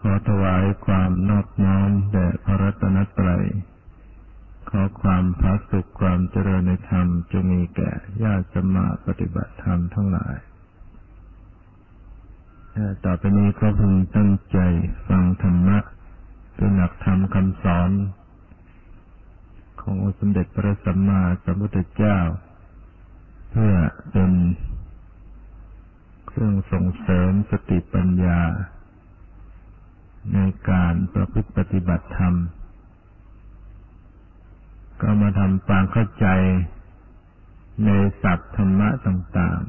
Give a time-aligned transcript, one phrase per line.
[0.00, 3.44] ขอถวายความนอบน้อมแด่พระรัตนตรัย
[4.70, 7.90] ขอความพระสุขความเจริญในธรรมจงมีแก่
[8.22, 10.36] ญาติสมมาปฏิบัติธรรมทั้งหลาย
[13.04, 14.58] ต่อไปนี้ก็พึงตั้งใจ
[15.08, 15.78] ฟังธรรมะ
[16.54, 17.90] เป็นหลักธรรมคำสอน
[19.80, 22.18] ขององค์สมเด็จพระสัมมาสัมพุทธเจ้า
[23.50, 23.74] เพื่อ
[24.10, 24.32] เป็น
[26.26, 28.40] เครื่องส่งเสริมสติปัญญา
[30.34, 30.38] ใน
[30.70, 32.34] การประพฤติปฏิบัติธรรม
[35.00, 36.26] ก็มาทำความเข้าใจ
[37.84, 37.90] ใน
[38.22, 39.66] ศัพท์ธรรมะต่างๆ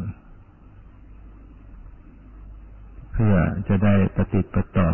[3.14, 3.36] เพื่อ
[3.68, 4.90] จะได้ปฏิปต่อ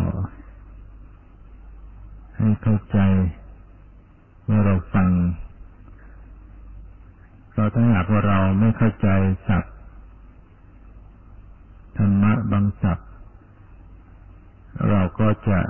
[2.36, 2.98] ให้เข้าใจ
[4.44, 5.10] เมื่อเราฟัง
[7.52, 9.08] เราถ้าหากว่าเราไม่เข้าใจ
[9.48, 9.74] ศัพท์
[11.98, 13.08] ธรรมะบางศัพท์
[14.90, 15.60] เราก็จะ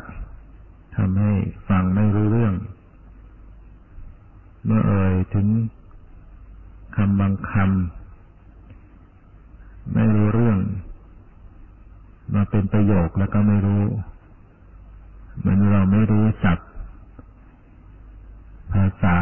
[0.97, 1.33] ทำให้
[1.69, 2.55] ฟังไม่รู้เรื่อง
[4.65, 5.47] เมื่อเอ่ยถึง
[6.97, 10.59] คำบางคำไม่รู้เรื่อง
[12.35, 13.85] มาเป็นประโยคแล้วก็ไม่รู้
[15.39, 16.69] เหมือนเราไม่รู้ศัพท์
[18.73, 19.19] ภาษา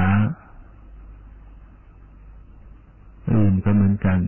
[3.32, 4.18] อื่นก็เหมือนกัน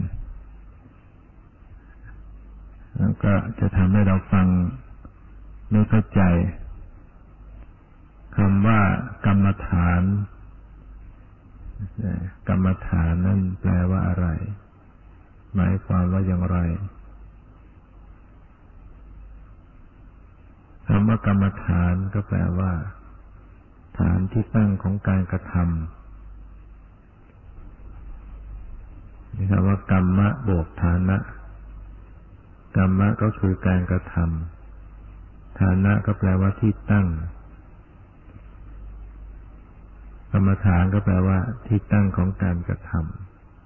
[2.99, 4.47] แล้วก็จะทำให้เราฟัง
[5.71, 6.23] ไม่เข้าใจ
[8.37, 8.81] คำว่า
[9.27, 10.03] กรรมฐาน
[12.49, 14.27] กรรมฐานนั่นแปลว่าอะไร
[15.55, 16.59] หมายความว่าอย่างไร
[20.89, 22.73] คำว่ากรรมฐานก็แปลว่า
[23.99, 25.67] ฐานที่ตั้งของการกระทำ
[29.37, 31.17] นี่คำว่ากรรมะบวกฐานะ
[32.77, 34.54] กรรมะก็คือการกระทำ
[35.61, 37.07] ฐานะก็แปลว่าที่ตั้ง
[40.33, 42.93] กรรมฐานก็แปลว่า ที่ตั้งของการกระท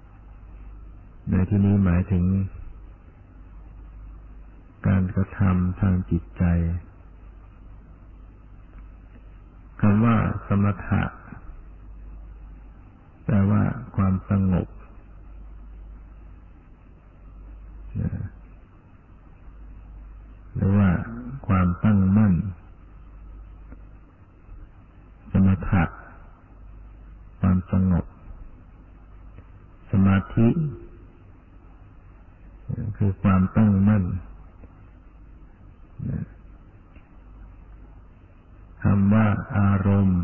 [0.09, 2.25] ำในที่นี้หมายถึง
[4.87, 6.44] การกระทำทางจิตใจ
[9.81, 10.16] คำว่า
[10.47, 11.03] สมถะ
[13.25, 13.62] แปลว่า
[13.97, 14.69] ความสงบ
[20.55, 20.88] หรือว่า
[21.48, 22.34] ความตั้งมั่น
[25.32, 25.84] สมถะ
[27.41, 28.06] ความสงบ
[29.91, 30.48] สมาธิ
[32.97, 34.04] คือความตั้งมั่น
[38.82, 39.26] คำว่า
[39.58, 40.22] อารมณ์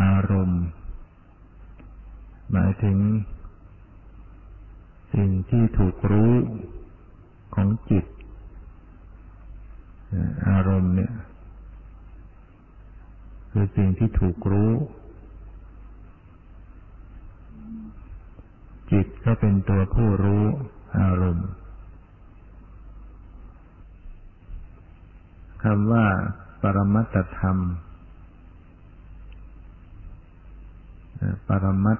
[0.00, 0.62] อารมณ์
[2.50, 2.98] หมายถึง
[5.14, 6.34] สิ่งที่ถูกรู้
[7.54, 8.04] ของจิต
[10.48, 11.12] อารมณ์เนี่ย
[13.50, 14.72] คือสิ่งที่ถูกรู้
[18.90, 20.44] จิตก็เป็นตัวผู้รู้
[21.00, 21.48] อารมณ์
[25.62, 26.06] คำว่า
[26.62, 27.58] ปรมัตธรรม
[31.48, 31.98] ปรมัต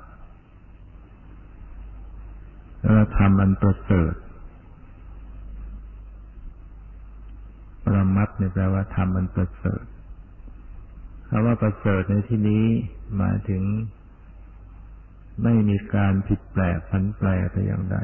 [3.16, 4.14] ธรรมอันประเสริฐ
[7.94, 9.84] รมัตเนี่ยแปลว่าธรรมมันประเสริฐ
[11.28, 12.64] คำว่าประเสริฐในที่นี้
[13.16, 13.62] หมายถึง
[15.42, 17.98] ไม่มีการผิดแปลกผันแปรแต่อย่างใด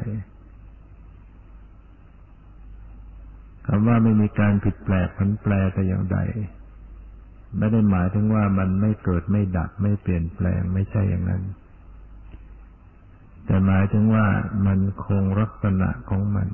[3.67, 6.19] คำว่าไม่มีการผิดแปลกผันแปรแต่อย่างใด
[7.57, 11.43] ไม่ได้หมายถึงว่ามันไม่เกิดไม่ดับไม่เปลี่ยนแปลงไม่ใช่อย่างนั้น
[13.45, 14.25] แต่หมายถึงว่า
[14.65, 16.49] มันคงลักษณะของมัน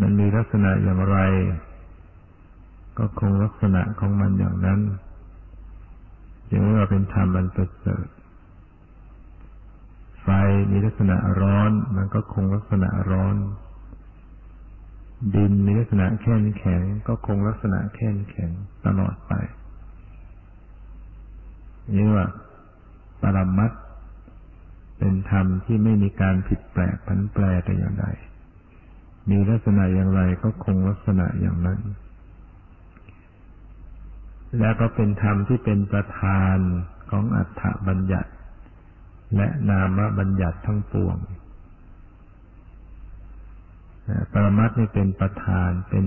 [0.00, 1.18] มันมีลักษณะอย่างไร
[2.98, 4.80] ก็คงลักษณะของมันอย่างนั้น
[6.50, 8.06] จึงว่าเป็นธรรมอันประเสริฐ
[10.22, 10.28] ไฟ
[10.70, 13.36] มีลักษณะร้อน มันก็คงลักษณะร้อน
[15.34, 18.50] ดินมีลักษณะแข็งแข็ง ก็คงลักษณะแข็งแข็ง
[18.86, 19.32] ตลอดไป
[21.96, 22.26] นี่ว่า
[23.22, 23.72] ปรมัต
[24.98, 28.06] เป็นธรรมที่ไม่มีการผิดแปลกผันแปรแต่อย่างใด
[29.30, 31.80] มีลักษณะอย่างไรก็คงลักษณะอย่างนั้น
[34.58, 36.56] และก็เป็นธรรมที่เป็นประธาน
[37.10, 38.30] ของอัฏฐบัญญัติ
[39.36, 41.16] และนามบัญญัติทั้งปวง
[44.32, 46.04] ปรมัตนี่เป็นประธานเป็น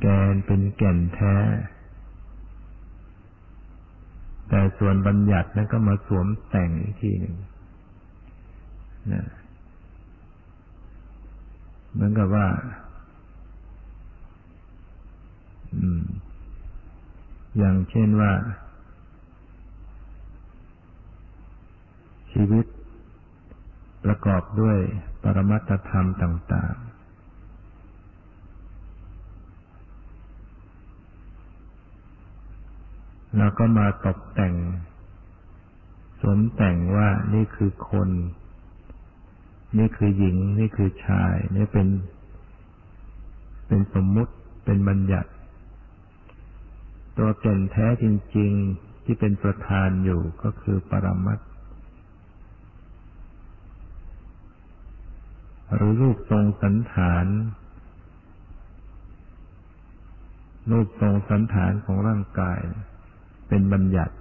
[0.00, 1.36] แกนเป็นแก่นแท้
[4.48, 7.36] แต่ส่วนบัญญัตินั้นก็มาสวมแต่งอีกทีหนึ่ง
[9.12, 9.24] นะ
[11.96, 12.46] เหมือนกับว่า
[17.58, 18.32] อย่างเช่นว่า
[22.32, 22.66] ชีวิต
[24.04, 24.78] ประกอบด้วย
[25.22, 26.86] ปรมัตธรรมต่าง ๆ
[33.38, 34.54] แล้วก็มาตกแต่ง
[36.22, 38.08] สมแต่งว่านี่คือคน
[39.78, 41.88] นี่คือหญิง นี่คือชาย นี่เป็น
[43.66, 44.32] เป็นสมมุติ
[44.64, 45.30] เป็นบัญญัติ
[47.18, 51.38] ตัวแก่นแท้จริง ๆ ที่เป็นประธานอยู่ก็คือปรมัต
[55.74, 57.26] หรือรูปทรงสันฐาน
[60.70, 62.60] รูปทรงสันฐานของร่างกาย
[63.48, 64.14] เป็นบัญญัติ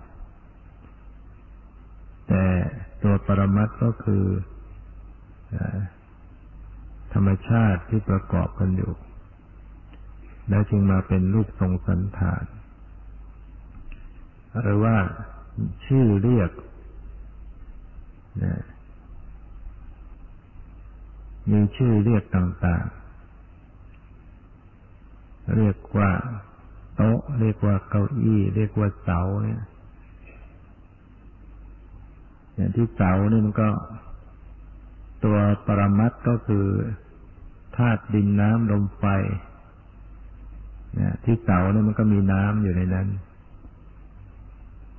[2.27, 2.45] แต่
[3.03, 4.23] ตัวปรมัตก็คือ
[7.13, 8.93] ธรรมชาติที่ประกอบกันอยู่
[10.49, 12.43] แล้วจึงมาเป็นรูปทรงสันฐาน
[14.61, 14.95] หรือว่า
[15.85, 16.51] ชื่อเรียก
[21.51, 23.05] มีชื่อเรียกต่างๆ
[25.57, 26.11] เรียกว่า
[26.95, 29.61] โต๊ะ เรียกว่าเก้าอี้ เรียกว่าเสาเนี่ย
[32.55, 33.69] อย่างที่เสาเนี่ยมันก็
[35.25, 35.37] ตัว
[35.67, 36.67] ปรมัตก็คือ
[37.77, 39.05] ธาตุดินน้ำลมไฟ
[40.99, 43.07] นี่ยที่เสาเนี่ยมันก็มีน้ำอยู่ในนั้น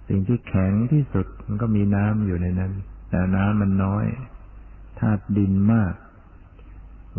[0.09, 2.73] สิ่งที่แข็งที่สุดมันก็มีน้ำอยู่ในนั้น
[3.11, 4.05] แต่น้ำมันน้อย
[5.01, 5.95] ธาตุดินมาก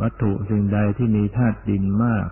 [0.02, 2.28] วัตถุสิ่งใดที่มีธาตุดินมาก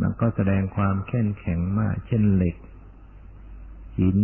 [0.00, 2.56] มันก็แสดงความเข้มแข็งมาก เช่นเหล็ก
[3.98, 4.18] หิน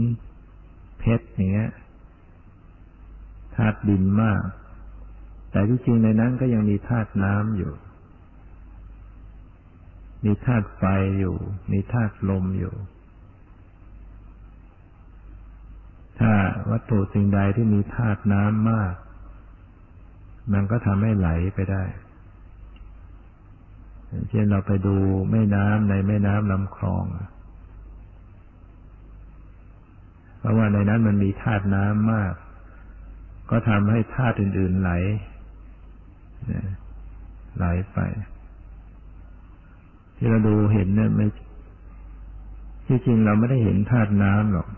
[0.99, 1.71] เพชรอย่างเงี้ย
[3.57, 4.43] ธาตุดินมาก
[5.51, 7.73] แต่ที่จริงในนั้นก็ยังมีธาตุน้ำอยู่
[10.25, 10.85] มีธาตุไฟ
[11.19, 11.37] อยู่
[11.73, 12.75] มีธาตุลมอยู่
[16.19, 16.33] ถ้า
[16.71, 18.95] วัตถุสิ่งใดที่มีธาตุน้ำมาก
[20.53, 21.85] มันก็ทำให้ไหลไปได้
[24.29, 24.97] เช่นเราไปดู
[25.31, 27.05] แม่น้ำในแม่น้ำลำคลอง
[30.39, 32.35] เพราะว่าในนั้นมันมีธาตุน้ำมาก
[33.51, 34.93] ก็ทำให้ธาตุอื่น ๆไหล
[37.57, 37.99] ไหลไป
[40.17, 41.27] ที่เราดูเห็นเนี่ยไม่
[42.87, 44.69] ที่จริงเราไม่ได้เห็นธาตุน้ำหรอก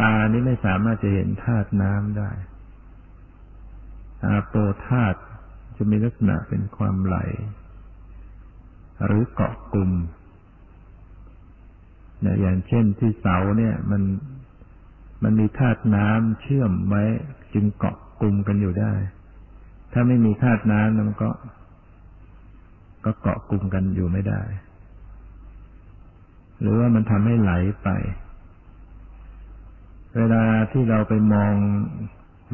[0.00, 2.30] ตานี้ไม่สามารถจะเห็นธาตุน้ำได้
[4.24, 4.54] อาโป
[4.88, 5.18] ธาตุ
[5.76, 7.16] จะมีลักษณะเป็นความไหล
[9.06, 9.92] หรือเกาะกลุ่ม
[12.24, 14.02] นี่ยอย่างเช่นที่เสาเนี่ย มัน
[15.22, 17.04] มันมีธาตุน้ำเชื่อมไว้
[17.54, 18.92] จึงเกาะกลุ่มกันอยู่ได้
[19.92, 21.30] ถ้าไม่มีธาตุน้ำมันก็
[23.04, 24.42] ก็เกาะกลุ่มกันอยู่ไม่ได้
[26.60, 27.52] หรือว่ามันทำให้ไหล
[27.82, 27.88] ไป
[30.16, 31.54] เวลาที่เราไปมอง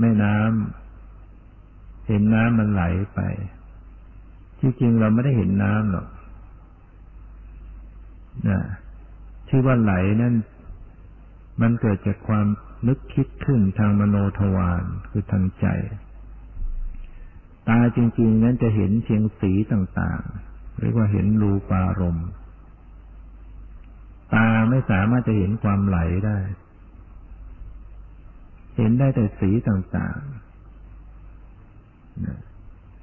[0.00, 3.20] แม่น้ำเห็นน้ำมันไหลไป
[4.60, 6.06] ที่จริงเราไม่ได้เห็นน้ำหรอก
[8.48, 8.60] นะ
[9.48, 10.34] ที่ว่าไหลนั่น
[11.60, 12.46] มันเกิดจากความ
[12.88, 15.66] นึกคิดขึ้นทางมโนทวารคือทางใจ
[17.68, 22.28] ตาจริงๆนั้นจะเห็นเชียงสีต่างๆ เรียกว่าเห็นรูปารมณ์
[24.34, 26.38] ตาไม่สามารถจะเห็นความไหลได้
[28.76, 30.28] เห็นได้แต่สีต่างๆ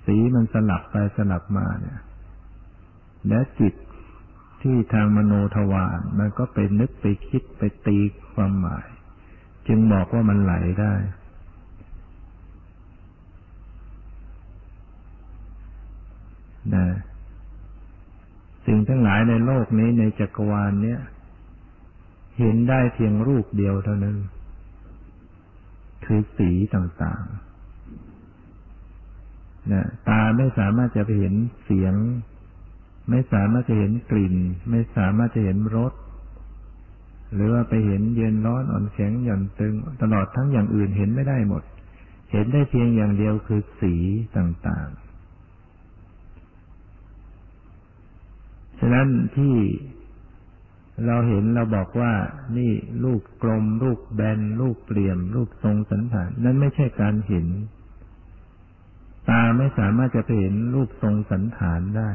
[0.05, 1.99] สีมันสลับไปสลับมาเนี่ย
[3.27, 3.73] และจิต
[4.61, 7.97] ที่ทางมโนทวารมันก็ไปนึกไปคิดไปตี
[8.33, 8.87] ความหมาย
[9.67, 10.93] จึงบอกว่ามันไหลได้
[16.73, 16.85] นะ
[18.65, 20.99] สิ่งทั้งหลายในโลกนี้ในจักรวาลเนี้ย
[22.39, 24.17] เห็นได้เพียงรูปเดียวเท่านั้น
[26.05, 31.93] คือสีต่างๆนะตาไม่สามารถจะไปเห็นเสียง
[33.09, 34.35] ไม่สามารถจะเห็นกลิ่น
[34.69, 35.93] ไม่สามารถจะเห็นรส
[37.33, 41.63] หรือว่าไปเห็นเย็นร้อนอ่อนแข็งหย่อนตึง ตลอดทั้งอย่างอื่นเห็นไม่ได้หมด
[42.31, 43.95] เห็นได้เพียงอย่างเดียวคือสี
[44.37, 45.04] ต่างๆ
[48.79, 49.55] ฉะนั้นที่
[51.05, 52.13] เราเห็นเราบอกว่า
[52.57, 52.71] นี่
[53.03, 57.47] รูปกลมรูปแบนรูปเปลี่ยมรูปทรงสันฐาน นั้นไม่ใช่การเห็น
[59.29, 62.09] ตาไม่สามารถจะเห็นรูปทรงสันฐานได้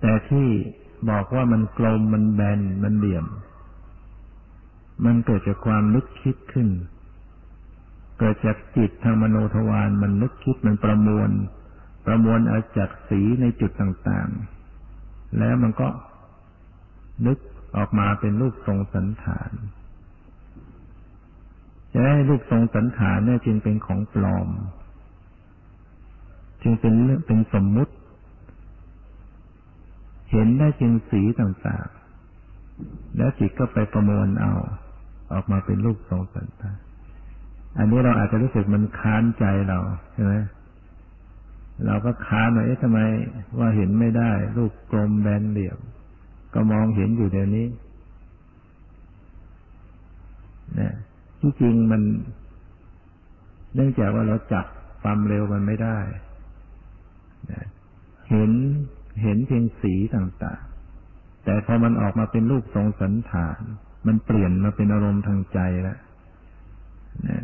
[0.00, 0.48] แต่ที่
[1.10, 3.26] บอกว่ามันกลมมันแบนมันเหลี่ยม
[5.04, 6.68] มันเกิดจากความนึกคิดขึ้น
[8.18, 11.30] เกิดจากจิตทางมโนทวารมันนึกคิดมันประมวล
[12.06, 15.88] ประมวลเอาจากสีในจุดต่างๆ แล้วมันก็
[17.26, 17.38] นึก
[17.76, 19.50] ออกมาเป็นรูปทรงสันฐาน
[21.92, 24.48] จะให้รูปทรงสันฐานเนี่ยจึงเป็นของปลอม
[26.62, 27.94] จึงเป็นเรื่องเป็นสมมุติ
[30.30, 34.52] เห็นได้จึงสีต่างๆ แล้วจิตก็ไปประมวลเอา
[35.32, 36.78] ออกมาเป็นรูปทรงสันฐาน
[37.78, 39.78] อันนี้เราอาจจะรู้สึกมันค้านใจเรา
[40.12, 40.34] ใช่ไหม
[41.86, 42.98] เราก็ค้านว่าเอ๊ะทำไม
[43.58, 45.78] ว่าเห็นไม่ได้ รูปกลมแบนเหลี่ยม
[46.54, 47.66] ก็มองเห็นอยู่เดี๋ยวนี้
[50.80, 50.94] นะ
[51.40, 52.02] ที่จริงมัน
[53.74, 54.66] เนื่องจากว่าเราจับ
[55.02, 55.98] ความเร็วมันไม่ได้
[57.52, 57.64] นะ
[58.30, 58.50] เห็น
[59.22, 63.60] เห็นเพียงสีต่างๆ แต่พอมันออกมาเป็นรูปทรงสันฐาน
[64.06, 65.98] มันเปลี่ยนมาเป็นอารมณ์ทางใจแล้ว
[67.28, 67.38] นะ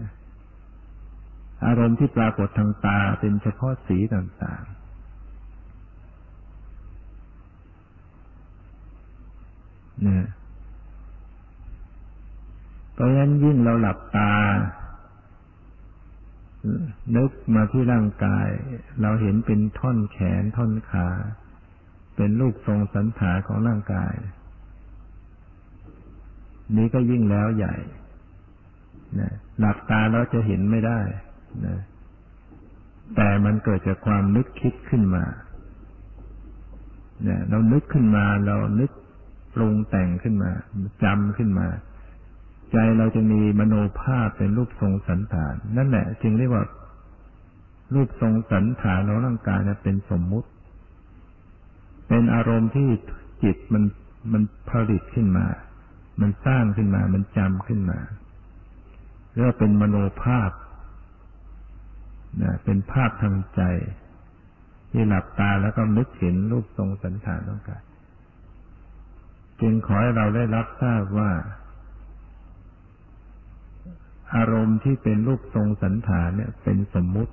[1.67, 4.77] อารมณ์ที่ปรากฏทางตาเป็นเฉพาะสีต่างๆ
[10.07, 10.29] นะ
[12.95, 14.33] เพราะฉะนั้นยิ่งเราหลับตา
[17.17, 18.49] นึกมาที่ร่างกาย
[19.03, 21.09] เราเห็นเป็นท่อนแขนท่อนขา
[22.17, 24.15] เป็นรูปทรงสันฐานของร่างกาย
[26.77, 27.77] นี้ก็ยิ่งแล้วใหญ่
[29.21, 31.01] นะหลับตาแล้วจะเห็นไม่ได้
[31.67, 31.79] นะ
[33.17, 35.25] แต่มันเกิดจากความนึกคิดขึ้นมา
[37.23, 38.91] เนี่ยเรานึกขึ้นมา เรานึก
[39.55, 40.51] ปรุงแต่งขึ้นมา
[41.03, 41.67] จำขึ้นมา
[42.73, 46.65] ใจเราจะมีมโนภาพเป็นรูปทรงสันฐาน นั่นแหละ จึงเรียกว่า
[47.95, 50.49] รูปทรงสันฐานของร่างกายนะเป็นสมมุติ
[52.09, 52.89] เป็นอารมณ์ที่
[53.43, 53.85] จิตมัน
[54.33, 55.47] มันผลิตขึ้นมา
[56.21, 57.99] มันสร้างขึ้นมา มันจำขึ้นมา
[59.33, 60.51] เรียกว่าเป็นมโนภาพ
[62.41, 63.63] นะเป็นภาพทางใจ
[64.91, 67.83] ที่หลับตาแล้วก็นึกเห็นรูปทรงสันฐานต้องการ
[69.61, 71.31] จึงขอให้เราได้รับทราบว่า
[74.35, 77.33] อารมณ์ที่เป็นรูปทรงสันฐานเนี่ย เป็นสมมุติ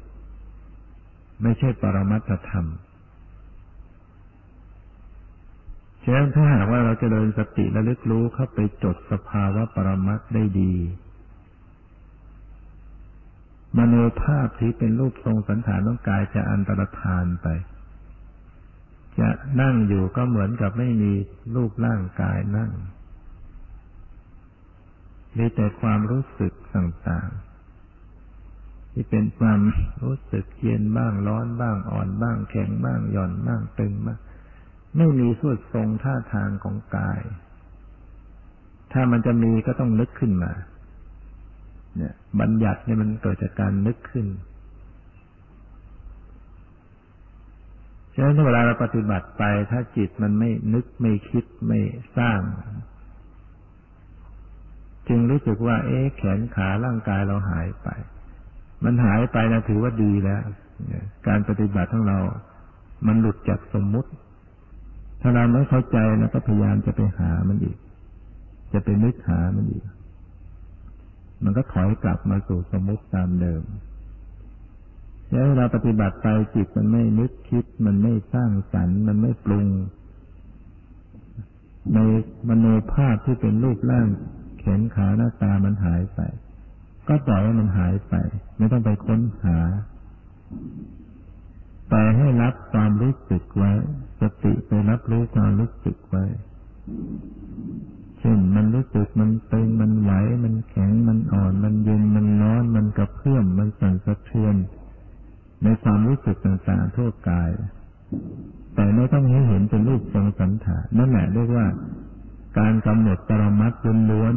[1.44, 2.65] ไม่ใช่ปรมัตถธรรม
[6.03, 10.74] ฉะนั้นถ้าหากว่าเราจะเดินสติและลึกรู้เข้าไปจดสภาวะปรมัตได้ดี
[13.77, 17.47] มโนภาพที่เป็นรูปทรงสันฐานของกายจะอันตรธานไป
[19.19, 19.29] จะ
[19.61, 21.13] นั่งอยู่ก็เหมือนกับไม่มี
[21.55, 22.71] รูปร่างกายนั่ง
[25.38, 29.59] มีแต่ความรู้สึกต่างๆ ที่เป็นความ
[30.03, 34.19] รู้สึกเย็นบ้างร้อนบ้างอ่อนบ้างแข็งบ้างหย่อนบ้างตึงบ้าง
[34.97, 37.21] ไม่มีสุดทรงท่าทางของกาย
[38.91, 40.51] ถ้ามันจะมีก็ต้องนึกขึ้นมา
[41.98, 44.27] เนี่ย บัญญัติเนี่ยมันเกิดจากการนึกขึ้น
[48.13, 51.79] ฉะนั้นเวลาเราปฏิบัติไป ถ้าจิตมันไม่นึกไม่คิดไม่
[52.17, 52.39] สร้าง
[55.08, 57.88] จึงรู้สึกว่า เอ๊ะแขนขาร่างกายเราหายไป
[58.84, 60.41] มันหายไปนะถือว่าดีแล้ว
[61.27, 62.19] การปฏิบัติของเรา
[63.08, 64.10] มันหลุดจากสมมุติ
[65.22, 67.77] ถ้าเราไม่เข้าใจแล้วก็พยายามจะไปหามันอีก
[68.74, 69.84] จะไปนึกหามันอีก
[71.43, 73.63] มันก็ถอยกลับมาสู่สมมติตามเดิม
[75.31, 79.67] แล้วเวลาปฏิบัติไปจิตมันไม่นึกคิด มันไม่สร้างสรรค์ มันไม่ปรุง
[81.93, 82.00] ใน
[82.50, 84.08] มโนภาพที่เป็นรูปร่าง
[84.60, 86.19] แขนขาหน้าตามันหายไป
[87.08, 88.15] ก็ปล่อยให้มันหายไป
[88.58, 89.60] ไม่ต้องไปค้นหา
[91.89, 93.72] แต่ให้รับความรู้สึกไว้
[94.22, 96.24] สติไปรับรู้ความรู้สึกไว้
[98.19, 100.11] เช่นมันรู้สึกมันตึงมันไหว
[100.43, 104.55] มันแข็งมันอ่อน มันเย็นมันร้อน มันกระเพื่อมมันสั่นสะเทือน
[105.63, 107.49] ในความรู้สึกต่างๆทั่วกาย
[108.75, 111.67] แต่ไม่ต้องให้เห็นเป็นรูปทรงสันฐานนั่นแหละเรียกว่า
[112.59, 114.35] การกำหนดปรมัตถ์ล้วน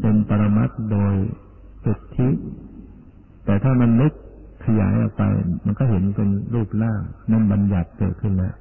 [0.00, 1.14] เป็นปรมัตถ์โดย
[1.84, 2.28] สุทธิ
[3.44, 4.12] แต่ถ้ามันนึก
[4.64, 5.22] ขยายออกไป
[5.64, 7.00] มันก็เห็นเป็นรูปร่าง
[7.30, 8.54] นั่นบัญญัติเกิดขึ้นแล้ว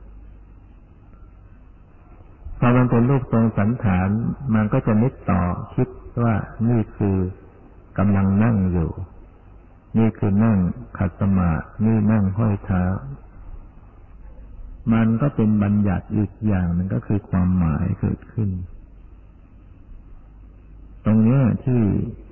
[2.60, 4.10] พอมันเป็นรูปทรงสันฐาน
[4.56, 5.42] มันก็จะนึกต่อ
[5.76, 5.88] คิด
[6.24, 6.36] ว่า
[6.70, 7.18] นี่คือ
[7.98, 8.92] กำลังนั่งอยู่
[9.98, 10.58] นี่คือนั่ง
[10.98, 12.84] ขัดสมาธินี่นั่งห้อยเท้า
[14.94, 18.50] มันก็เป็นบัญญัติอีกอย่างหนึ่งก็คือความหมายเกิดขึ้น
[21.06, 21.82] ตรงนี้ที่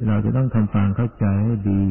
[0.08, 1.86] เราจะต้องทำความเข้าใจให้ดี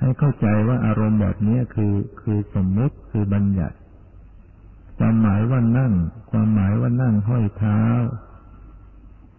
[0.00, 3.76] ให้เข้าใจว่าอารมณ์แบบนี้คือคือสมมติคือบัญญัติ
[4.98, 5.92] ความหมายว่านั่ง
[6.30, 7.80] ความหมายว่านั่งห้อยเท้า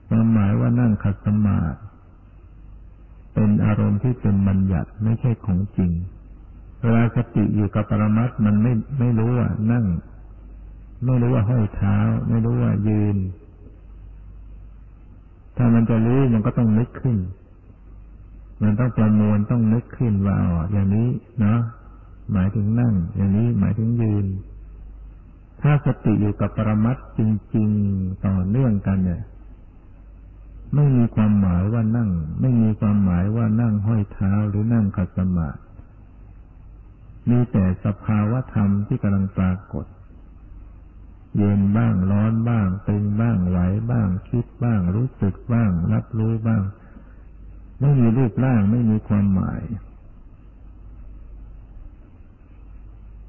[0.09, 1.77] ความหมายว่านั่งขัดสมาธิ
[3.33, 5.91] เป็นอารมณ์ที่เป็นบัญญัติไม่ใช่ของจริง
[6.81, 9.85] เวลาสติอยู่กับปรมัตมันไม่ไม่รู้ว่านั่ง
[11.05, 11.97] ไม่รู้ว่าห้อยเท้า
[12.29, 13.17] ไม่รู้ว่ายืน
[15.57, 17.17] ถ้ามันจะรู้มันก็ต้องนึกขึ้น
[18.63, 21.59] มันต้องประมวลต้องนึกขึ้นว่าอ๋ออย่างนี้เนาะ
[22.33, 24.25] หมายถึงนั่ง อย่างนี้หมายถึงยืน
[25.61, 27.21] ถ้าสติอยู่กับปรมัตจ
[27.55, 29.21] ริง ๆ ต่อเนื่องกันเนี่ย
[30.75, 32.09] ไม่มีความหมายว่านั่ง
[32.41, 35.59] ไม่มีความหมายว่านั่งห้อยเท้าหรือนั่งขัดสมาธิ
[37.29, 39.85] มีแต่สภาวะธรรมที่กำลังปรากฏ
[41.37, 43.59] เย็นบ้างร้อนบ้าง ตึงบ้างไหว
[43.91, 46.63] บ้าง คิดบ้าง รู้สึกบ้าง รับรู้บ้าง
[47.81, 49.63] ไม่มีรูปร่างไม่มีความหมาย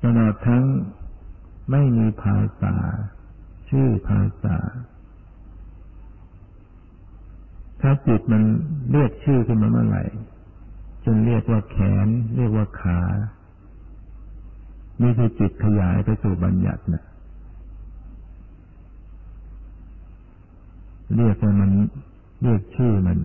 [0.02, 0.64] ตลอดทั้ง
[1.70, 2.74] ไม่มีภาษา
[3.70, 4.56] ชื่อภาษา
[7.80, 8.42] ถ้าจิตมัน
[8.92, 10.04] เรียกชื่อขึ้นมาเมื่อไหร่
[11.04, 13.00] จนเรียกว่าแขน เรียกว่าขา
[15.02, 17.04] นี่คือจิตขยายไปสู่บัญญัตินะ
[21.16, 21.70] เรียกว่ามัน
[22.42, 23.18] เรียกชื่อมัน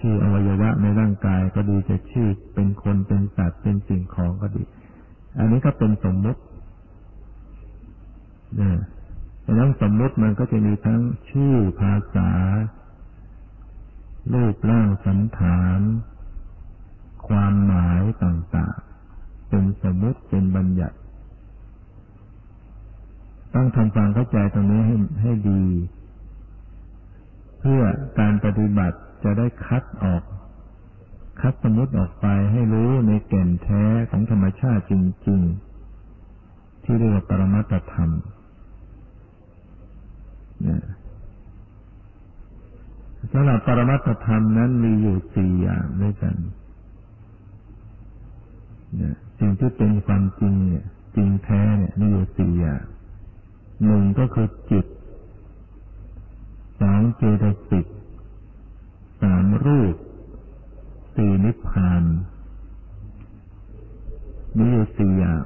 [0.00, 4.64] ชื่ออวัยวะในร่างกายก็ดีจะชื่อเป็นคนเป็นสัตว์เป็นสิ่งของก็ดี
[5.38, 6.40] อันนี้ก็เป็นสมมติ
[8.56, 8.78] เนี่ย
[9.44, 11.00] ดังนั้นสมมติมันก็จะมีทั้ง
[11.30, 12.30] ชื่อภาษา
[14.32, 15.80] รูปร่างสันฐาน
[17.28, 20.96] ความหมายต่างๆ เป็นสมมติเป็นบัญญัติ
[23.54, 25.64] ต้องทำความเข้าใจตรงนี้ให้ให้ดี
[27.60, 27.82] เพื่อ
[28.18, 30.22] การปฏิบัติจะได้คัดออก
[31.40, 34.94] คัดสมมติออกไปให้รู้ในแก่นแท้ของธรรมชาติจ
[35.28, 35.40] ริง
[36.12, 38.10] ๆ ที่เรียกว่าปรมัตธรรม
[43.32, 46.36] สำหรับปรมัตธรรมนั้นมีอยู่สี่อย่างด้วยกัน
[49.38, 52.84] สิ่งที่เป็นความจริงเนี่ยจริงแท้เนี่ยมีอยู่สี่อย่าง
[53.84, 54.86] หนึ่งก็คือจิต
[56.80, 57.86] สองเจตสิก
[59.22, 59.94] สามรูป
[61.14, 62.02] สี่นิพพาน
[64.56, 65.42] มีอยู่สี่อย่าง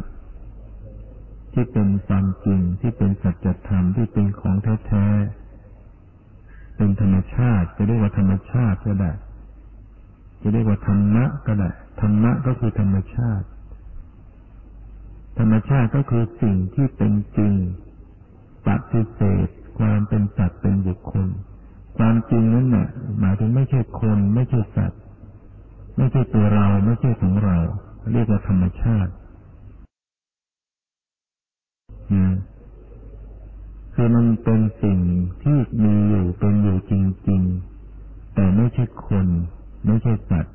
[1.53, 4.55] ที่เป็นความจริงที่เป็นสัจธรรมที่เป็นของ
[4.87, 9.13] แท้ๆเป็นธรรมชาติจะเรียกว่าธรรมชาติก็ได้
[10.41, 13.47] จะเรียกว่าธรรมะก็ได้ธรรมะก็คือธรรมชาติ
[15.39, 17.53] ธรรมชาติก็คือสิ่งที่เป็นจริง
[18.67, 21.27] ปฏิเสธความเป็นสัตว์เป็นบุคคล
[21.99, 22.89] ความจริงนั้นน่ะ
[23.21, 25.01] หมายถึงไม่ใช่คนไม่ใช่สัตว์
[25.99, 27.57] ไม่ใช่ตัวเราไม่ใช่ของเรา
[28.13, 29.13] เรียกว่าธรรมชาติ
[33.95, 34.99] คือมันเป็นสิ่ง
[35.43, 36.93] ที่มีอยู่เป็นอยู่จ
[37.29, 37.43] ริง
[37.89, 39.27] ๆ แต่ไม่ใช่คน
[39.87, 40.55] ไม่ใช่สัตว์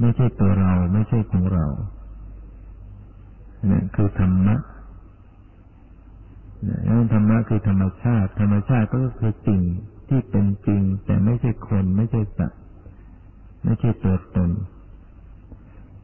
[0.00, 1.66] ไม่ใช่ตัวเรา ไม่ใช่ของเรา
[3.66, 4.56] เนี่ยคือธรรมะ
[6.88, 9.62] นั่นธรรมะคือธรรมชาติ ธรรมชาติก็คือสิ่ง
[10.08, 12.61] ที่เป็นจริง แต่ไม่ใช่คน ไม่ใช่สัตว์
[13.62, 14.50] ไม่ใช่ตัวตน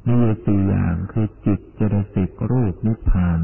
[0.04, 3.40] มีอยู่สี่อย่างคือจิตเจตสิกรูปนิพพาน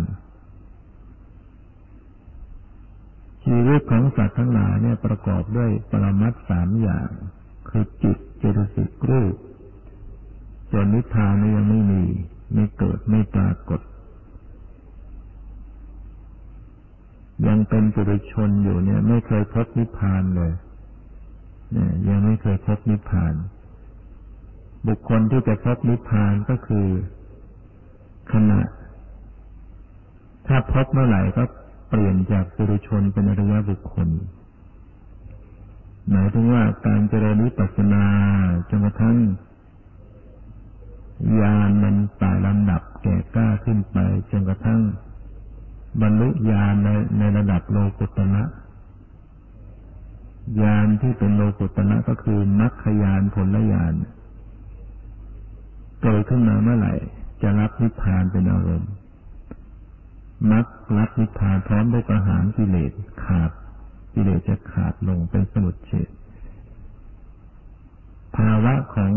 [3.44, 7.10] ชีวิตของสัตว์ทั้งหลายเนี่ยประกอบด้วยปรมัตสามอย่าง
[7.68, 9.34] คือจิตเจตสิกรูป
[10.70, 12.04] ส่วนนิพพานนี่ยังไม่มี
[12.54, 13.80] ไม่เกิดไม่ปรากฏ
[17.46, 20.52] ยังเป็นปุถุชนอยู่เนี่ย ไม่เคยพบนิพพานเลย
[21.72, 23.34] เนี่ยยังไม่เคยพบนิพพาน
[24.88, 26.88] บุคคลที่จะพบนิพพานก็คือ
[28.32, 28.60] ขณะ
[30.46, 31.44] ถ้าพบเมื่อไหร่ก็
[31.88, 34.08] เปลี่ยนจากปุถุชนเป็นอริยบุคคล
[36.10, 38.04] หมายถึงว่าการเจริญวิปัสสนา
[38.68, 39.16] จนกระทั่ง
[41.40, 43.98] ญาณมันไต่ลำดับแก่กล้าขึ้นไป
[44.30, 44.80] จนกระทั่ง
[46.00, 48.42] บรรลุญาณในในระดับโลกุตนะ
[50.62, 53.94] ญาณที่เป็นโลกุตนะก็คือมรรคญาณผลญาณ
[56.06, 56.94] เกิดขึ้นมาเมื่อไหร่
[57.42, 58.92] จะรับนิพพานเป็นอารมณ์
[60.50, 62.92] มรรครับนิพพานพร้อมด้วยประหารกิเลส
[63.24, 63.50] ขาด
[64.14, 66.08] กิเลสจะขาดลงเป็นสมุทเฉด
[68.36, 69.12] ภาวะของ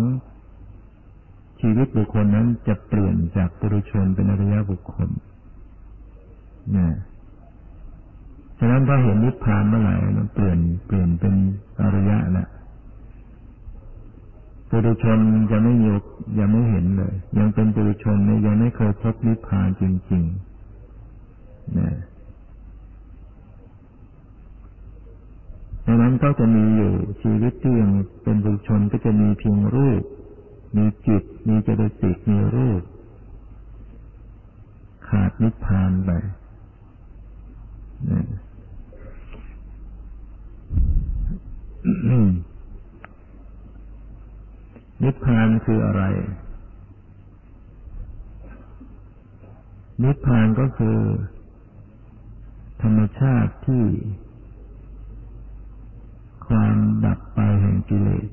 [1.62, 5.10] ชีวิตบุคคลนั้นจะเปลี่ยนจากปุถุชนเป็นอริยบุคคล
[6.76, 6.88] นะ
[8.60, 11.34] ฉะนั้นถ้าเห็นนิพพานเมื่อไหร่มันเปลี่ยนเปลี่ยนเป็น
[11.82, 12.50] อริยะแล้ว
[14.70, 15.20] ปุถุชน
[15.52, 16.04] จะไม่ยก
[16.40, 21.98] ยังไม่เห็นเลย ยังเป็นปุถุชนเนี่ยยังไม่เคยพบนิพพานจริงๆนะ
[25.86, 27.92] ดังนั้นก็จะมีอยู่ชีวิตที่ยัง
[28.24, 30.02] เป็นบุคชนก็จะมีเพียงรูป
[30.76, 32.82] มีจิต มีเจตสิกมีรูป
[35.08, 36.12] ขาดนิพพานไป
[42.10, 42.20] นิ
[45.04, 46.04] นิพพานคืออะไร
[50.04, 51.00] นิพพานก็คือ
[52.82, 53.86] ธรรมชาติที่
[56.48, 58.28] ความดับไปแห่งกิเลส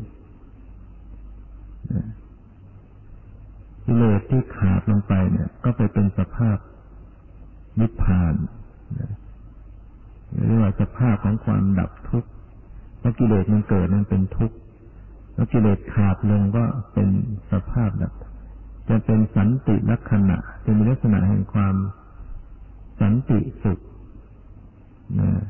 [3.85, 6.59] กิเลสที่ขาดลงไปเนี่ย ก็ไปเป็นสภาพ
[7.81, 8.35] นิพพาน
[10.47, 12.31] เรียกว่าสภาพของความดับทุกข์
[13.01, 14.57] แล้วกิเลสมันเกิดมันเป็นทุกข์
[15.35, 17.09] แล้วกิเลสขาดลงก็เป็น
[17.51, 18.13] สภาพแบบ
[18.89, 21.75] จะเป็นสันติลักษณะ จะมีลักษณะแห่งความ
[23.01, 23.79] สันติสุข
[25.21, 25.45] นะ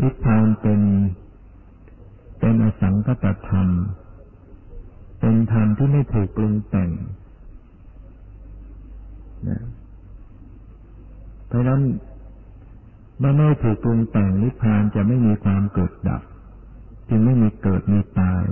[0.00, 0.80] นิพพานเป็น
[2.38, 3.68] เป็นอสังคตธรรม
[5.20, 6.90] เป็นธรรมที่ไม่ถูกปรุงแต่ง
[9.48, 9.62] นะ
[11.46, 11.80] เพราะนั้น
[13.22, 16.22] เมื่อไม่ถูกปรุงแต่งนิพพานจะไม่มีความเกิดดับ
[17.08, 18.44] จึงไม่มีเกิดมีตาย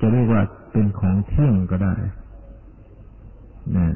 [0.00, 1.94] จะเรียกว่าเป็นของเที่ยงก็ได้
[3.76, 3.88] นะ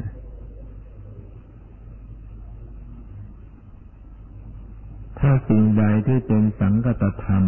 [5.19, 7.45] ถ้าสิ่งใดที่เป็นสังกัตธรรม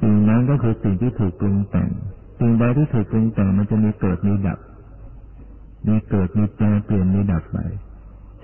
[0.00, 1.90] สิ่งนั้นก็คือสิ่งที่ถูกปรุงแต่ง
[2.38, 4.58] สิ่งใดที่ถูกปรุงแต่งมันจะมีเกิดมีดับ
[5.88, 7.58] มีเกิดมีแปลเปลี่ยนมีดับไป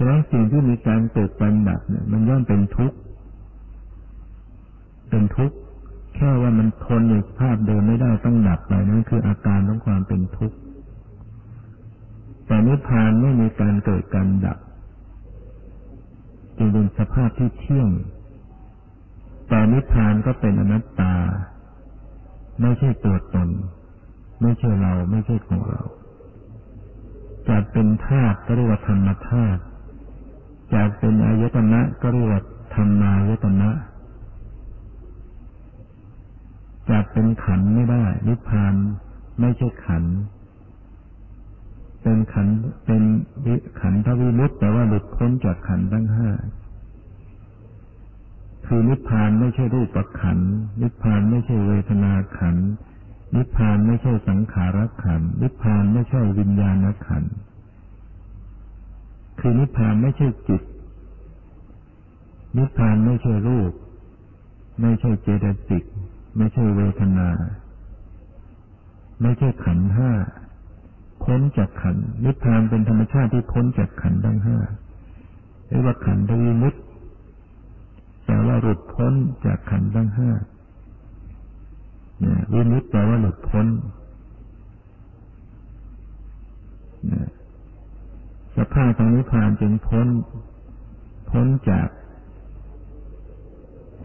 [0.02, 2.98] ฉะนั้นสิ่งที่มีการเกิดการดับเนี่ย มันย่อมเป็นทุกข์
[5.10, 5.56] เป็นทุกข์
[6.14, 10.56] แค่ว่ามันทนในภาพเดิมไม่ได้ต้องดับไปนั่นคืออาการของความเป็นทุกข์
[12.46, 14.58] แต่นิพพานไม่มีการเกิดการดับ
[16.56, 17.90] จึงเป็นสภาพที่เที่ยง
[19.48, 21.14] แต่นิพพานก็เป็นอนัตตา
[22.60, 23.48] ไม่ใช่ตัวตน
[24.42, 25.82] ไม่ใช่เรา ไม่ใช่ของเรา
[27.48, 29.62] จะเป็นธาตุก็เรียกว่าธรรมธาตุ
[30.74, 32.42] จากเป็นอายตนะก็เรียกว่า
[32.74, 33.70] ธรรมายตนะ
[36.90, 38.74] จากเป็นขันไม่ได้นิพพาน
[39.40, 40.04] ไม่ใช่ขัน
[42.02, 42.48] เป็นขัน
[42.86, 43.02] เป็น
[43.46, 46.30] วิขันทวิมุตแต่ว่าหลุดพ้นจากขันทั้งห้า
[48.66, 50.38] คือนิพพานไม่ใช่รูปขัน
[50.82, 52.56] นิพพานไม่ใช่เวทนาขัน
[53.34, 57.24] นิพพานไม่ใช่สังขารขันนิพพานไม่ใช่วิญญาณขัน
[59.40, 60.62] คือนิพพานไม่ใช่จิต
[62.56, 63.72] นิพพานไม่ใช่รูป
[64.80, 65.84] ไม่ใช่เจตสิก
[66.36, 67.28] ไม่ใช่เวทนา
[69.22, 70.10] ไม่ใช่ขันห้า
[71.24, 74.58] พ้นจากขัน นิพพานเป็นธรรมชาติที่พ้นจากขันทั้งห้า
[75.68, 76.74] เรียกว่าขันทวิมุต
[78.26, 79.12] แต่ว่าหลุดพ้น
[79.46, 80.30] จากขันทั้งห้า
[82.20, 83.66] เนี่ยวิมุตแปลว่าหลุดพ้น
[87.08, 87.28] เนี่ย
[88.56, 90.08] สภาพของนิพพานจึงพ้น
[91.30, 91.88] พ้นจาก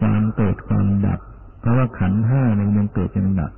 [0.00, 1.20] ความเกิดความดับ
[1.60, 3.52] เพราะว่าขันห้ามันยังเกิดยังดับ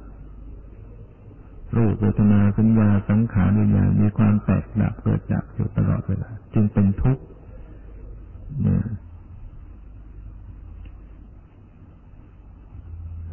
[1.77, 7.22] รูปเวทนาสัญญาสังขารวิญญาณมีความแตกดับเกิดจากอยู่ตลอดเวลาจึงเป็นทุกข์
[8.62, 8.87] เนี่ย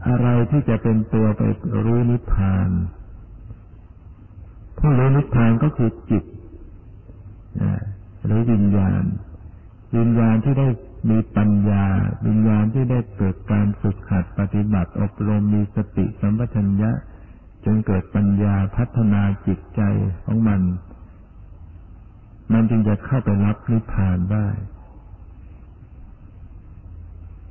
[0.08, 1.42] อะไรที่จะเป็นตัวไป
[1.84, 2.70] รู้นิพพาน
[4.78, 6.24] ผู้รู้นิพพานก็คือจิต
[8.26, 9.04] หรือวิญญาณ
[9.98, 10.68] วิญญาณที่ได้
[11.10, 11.86] มีปัญญา
[12.28, 16.92] วิญญาณที่ได้เกิดการฝึกหัดปฏิบัติอบรมมีสติสัมปชัญญะ
[17.66, 19.82] จนเกิดปัญญาพัฒนาจิตใจ
[20.26, 20.62] ของมัน
[22.54, 24.48] มันจึงจะเข้าไปรับนิพพานได้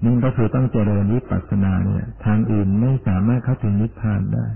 [0.05, 4.47] นี่ก็คือต้องเจริญวิปัสสนาเนี่ย ทางอื่นไม่สามารถเข้าถึงนิพพานได้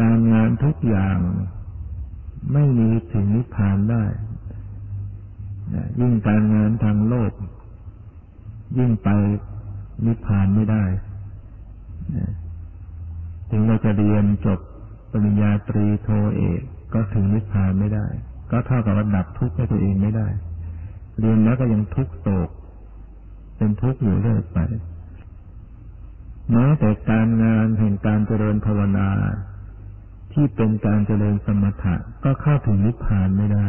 [0.00, 1.18] การงานทุกอย่าง
[2.52, 4.04] ไม่มีถึงนิพพานได้
[6.00, 7.32] ยิ่งการงานทางโลก
[8.78, 9.08] ยิ่งไป
[10.06, 10.84] นิพพานไม่ได้
[13.50, 14.58] ถึงเราจะเรียนจบ
[15.10, 16.62] ปริญญาตรีโทเอก
[16.94, 18.06] ก็ถึงนิพพานไม่ได้
[18.50, 20.28] ก็เท่ากับว่าดับทุกข์ให้ตัวเองไม่ได้
[21.18, 22.50] เรียนแล้วก็ยังทุกข์โศก
[23.56, 24.58] เป็นทุกข์อยู่เรื่อยไป
[26.50, 29.08] แม้แต่การงานแห่งการเจริญภาวนา
[30.34, 31.94] ที่เป็นการเจริญสมถะ
[32.24, 33.68] ก็เข้าถึงนิพพานไม่ได้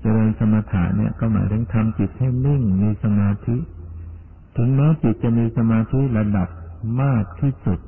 [0.00, 3.56] เจริญสมถะเนี่ยก็หมายถึงทำจิตให้นิ่งมีสมาธิ
[4.56, 6.48] ถึงแม้จิตจะมีสมาธิระดับ
[7.02, 7.78] มากที่สุด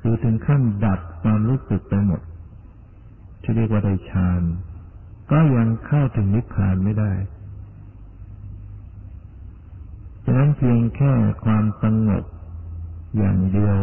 [0.00, 2.20] คือถึงขั้นดับความรู้สึกไปหมด
[3.42, 4.42] ที่เรียกว่าได้ฌาน
[5.30, 7.12] ก็ยังเข้าถึงนิพพานไม่ได้
[10.24, 11.12] ฉะนั้นเพียงแค่
[11.44, 12.24] ความสงบ
[13.18, 13.78] อย่างเดียว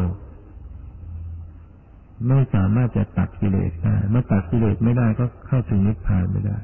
[2.27, 6.57] ไม่สามารถจะตัดกิเลสได้เมื่อตัดกิเลสไม่ได้ก็เข้าถึงนิพพานไม่ได้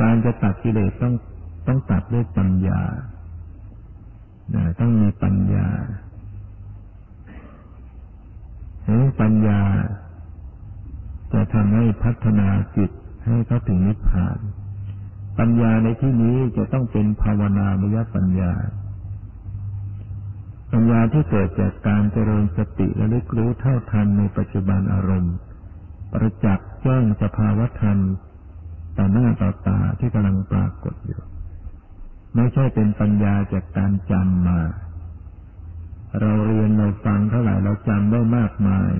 [0.00, 1.14] การจะตัดกิเลสต้อง
[1.66, 2.80] ต้องตัดด้วยปัญญา
[4.80, 5.66] ต้องมีปัญญา
[8.84, 9.60] เห็นปัญญา
[11.32, 12.90] จะทำให้พัฒนาจิต
[13.24, 14.38] ให้เข้าถึงนิพพาน
[15.38, 18.52] ปัญญาในที่นี้จะต้องเป็นภาวนามยปัญญา
[20.72, 25.36] ปัญญาที่เกิดจากการเจริญสติและลึกรู้เท่าทันในปัจจุบันอารมณ์
[26.12, 27.98] ประจักษ์แจ้งสภาวธรรม
[28.96, 31.22] ต่อหน้าต่อตาที่กำลังปรากฏอยู่
[32.34, 34.60] ไม่ใช่เป็นปัญญาจากการจำมา
[36.20, 38.92] เราเรียนเราฟังเท่าไหร่เราจำได้มากมาย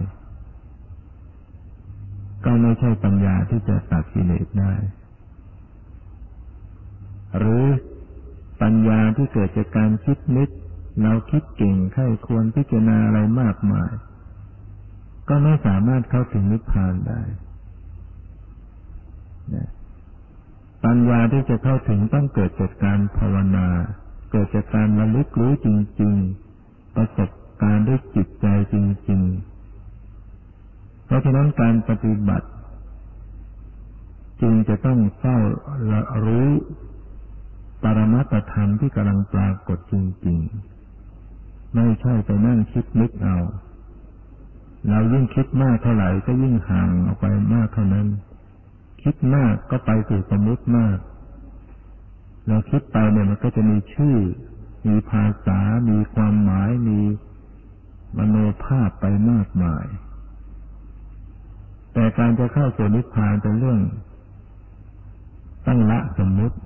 [2.45, 4.73] ก็ไม่ใช่ปัญญาที่จะตัดกิเลสได้
[7.39, 7.65] หรือ
[8.63, 10.51] ปัญญาที่เกิดจากการคิดนึก
[11.03, 13.93] เราคิดเก่งใครควรพิจารณาอะไรมากมาย
[15.29, 17.21] ก็ไม่สามารถเข้าถึงนิพพานได้
[20.85, 23.69] ปัญญาที่จะเข้าถึงต้องเกิดจากการภาวนา
[24.31, 25.69] เกิดจากการระลึกรู้จ
[26.01, 26.15] ริง
[26.55, 27.31] ๆ ประสบ
[27.63, 28.77] การณ์ด้วยจิตใจจ
[29.09, 29.23] ริง
[30.09, 32.49] ๆ เพราะฉะนั้นการปฏิบัติ
[34.43, 35.37] จึงจะต้องเฝ้า
[36.25, 36.49] รู้
[37.83, 39.95] ปรมัตธรรมที่กำลังปรากฏจ
[40.27, 40.76] ริง ๆ
[41.75, 43.37] ไม่ใช่ไปนั่งคิดนึกเอา
[44.91, 48.07] เรายิ่งคิดมากเท่าไหร่ก็ยิ่งห่างออกไปมากเท่านั้น
[49.03, 50.99] คิดมากก็ไปสู่สมมติมาก
[52.49, 54.17] เราคิดไปเนี่ยมันก็จะมีชื่อ
[54.87, 55.59] มีภาษา
[55.91, 57.01] มีความหมาย มี
[58.19, 59.87] มโนภาพไปมากมาย
[61.93, 63.81] แต่การจะเข้าสู่นิพพานเป็นเรื่อง
[65.67, 66.57] ต้องละสมมติ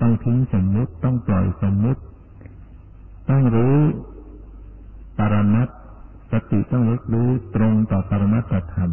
[0.00, 2.00] ต้องทิ้งสมมติ ต้องปล่อยสมมติ
[3.30, 3.78] ต้องรู้
[5.18, 5.68] ปรมัต
[6.32, 8.90] สติต้องรู้รู้ตรงต่อปรมัตธรรม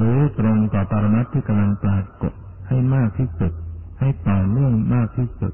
[0.00, 2.32] รู้ตรงต่อปรมัตที่กำลังปรากฏ
[2.68, 3.52] ให้มากที่สุด
[4.00, 5.52] ให้ต่อเนื่องมากที่สุด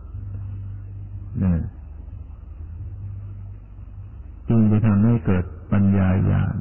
[4.49, 6.57] จึงจะทำให้เกิดปัญญาญาณ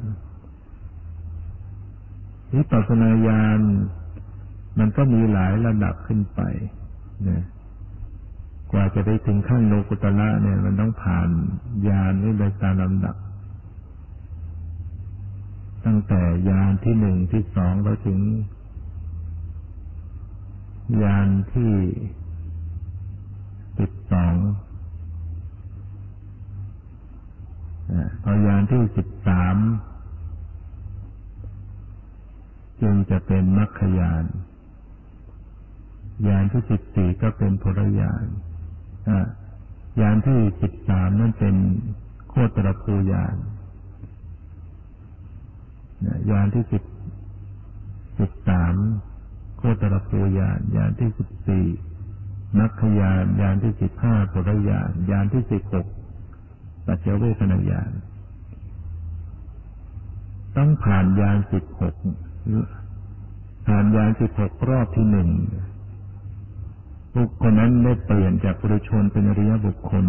[2.54, 3.60] วิปัสสนาญาณ
[4.78, 6.40] มันก็มีหลายระดับขึ้นไป
[7.28, 7.42] นะ
[8.72, 11.28] กว่าจะไปถึงขั้นโลกุตละเนี่ย มันต้องผ่าน
[11.88, 13.16] ญาณนี่โดยตามลำดับ
[15.86, 18.20] ตั้งแต่ญาณที่หนึ่งที่สองไปถึง
[21.02, 21.74] ยานที่
[23.78, 24.34] สิบสอง
[28.22, 29.56] พอยานที่สิบสาม
[32.82, 34.24] จึงจะเป็นมรรคยาน
[36.28, 38.26] ยานที่สิบสี่ก็เป็นพลยาน
[40.00, 41.54] ยานที่สิบสามนั่นเป็น
[42.28, 43.34] โคตรภูยาน
[46.30, 46.82] ยานที่สิบ
[48.18, 48.74] สิบสาม
[49.58, 51.66] โคตรภูยานยานที่สิบสี่
[52.60, 55.86] นักขยานยานที่สิบห้าปุรยานยานที่สิบหก
[56.86, 57.90] ปัจเจเวคณญาณ
[60.56, 61.94] ต้องผ่านยานสิบหก
[63.66, 65.28] ผ่านยานสิบหกรอบที่หนึ่ง
[67.16, 70.04] บุคคลนั้นได้เปลี่ยนจากปุถุชนเป็นอริยบุคคล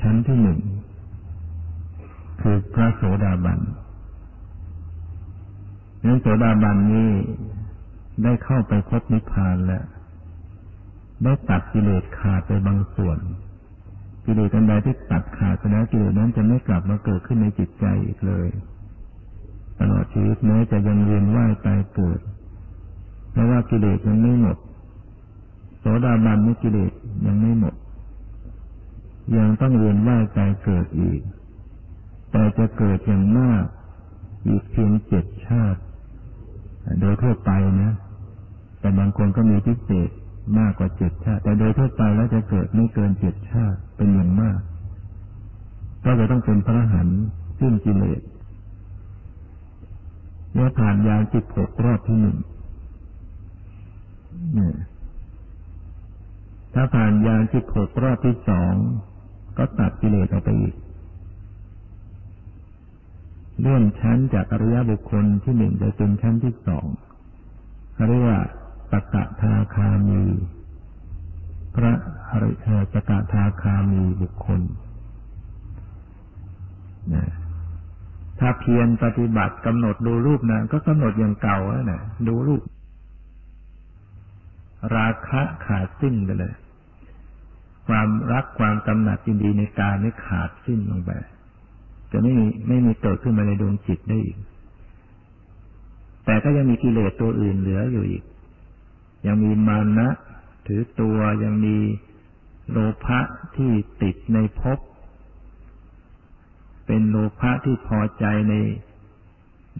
[0.00, 0.60] ชั้นที่หนึ่ง
[2.40, 3.60] คือพระโสดาบัน
[6.04, 7.10] นั้นโสดาบันนี้
[8.22, 9.84] ได้เข้าไปพบนิพพานแล้ว
[11.24, 13.18] ได้ตัดกิเลสขาดไปบางส่วน
[14.24, 18.48] กิเลสอันใดที่ตัดขาดไปแล้วกิเลสนั้นจะไม่กลับมาเกิดขึ้นในจิตใจอีกเลย
[19.80, 22.20] ตลอดชีวิตแม้จะยังเวียนว่ายตายเกิด
[23.32, 24.56] เพราะว่ากิเลสยังไม่หมด
[25.86, 26.92] สดาบันไม่กิเลส
[27.26, 27.74] ยังไม่หมด
[29.36, 31.20] ยังต้องเวียนว่ายตายเกิดอีก
[32.30, 33.64] แต่จะเกิดอย่างมาก
[34.48, 35.80] อีกเพียงเจ็ดชาติ
[37.00, 37.50] โดยทั่วไป
[37.82, 37.92] นะ
[38.80, 40.10] แต่บางคนก็มีพิเศษ
[40.58, 44.58] มากกว่าเจ็ดชาติ แต่โดยทั่วไปแล้วจะเกิดไม่เกินเจ็ดชาติเป็นอย่างมาก
[46.04, 47.08] ก็จะต้องเป็นพระหัน
[47.60, 48.20] ซึ่งกิเลส
[50.52, 52.36] เมื่อผ่านยานสิบหกรอบที่หนึ่ง
[54.58, 54.70] นี่
[56.78, 58.74] ถ้าผ่านยานสิบหกรอบที่สอง
[59.58, 60.74] ก็ตัดกิเลสออกไปอีก
[63.60, 66.86] เลื่อนชั้นจากอริยบุคคลที่หนึ่งไปเป็นชั้นที่สอง
[68.08, 68.38] เรียกว่า
[68.90, 70.22] สกะทาคามี
[71.74, 71.92] พระ
[72.30, 74.60] อริยสกะทาคามีบุคคล
[77.14, 77.26] นะ
[78.38, 82.62] ถ้าเพียรปฏิบัติกำหนดดูรูปนะก็กำหนดอย่างเก่าแล้วนะดูรูป
[84.96, 86.54] ราคะขาดสิ้นไปเลย
[87.86, 91.10] ความรักความกำหนัดยินดีในการไม่ขาดสิ้นลงไป
[92.12, 94.38] จะไม่มีไม่มีเกิดขึ้นมาในดวงจิตได้อีก
[96.24, 98.22] แต่ก็ยังมีกิเลสตัวอื่นเหลืออยู่อีก
[99.26, 100.08] ยังมีมานะ
[100.66, 101.76] ถือตัวยังมี
[102.70, 103.20] โลภะ
[103.56, 103.72] ที่
[104.02, 104.78] ติดในภพ
[106.86, 108.54] เป็นโลภะที่พอใจใน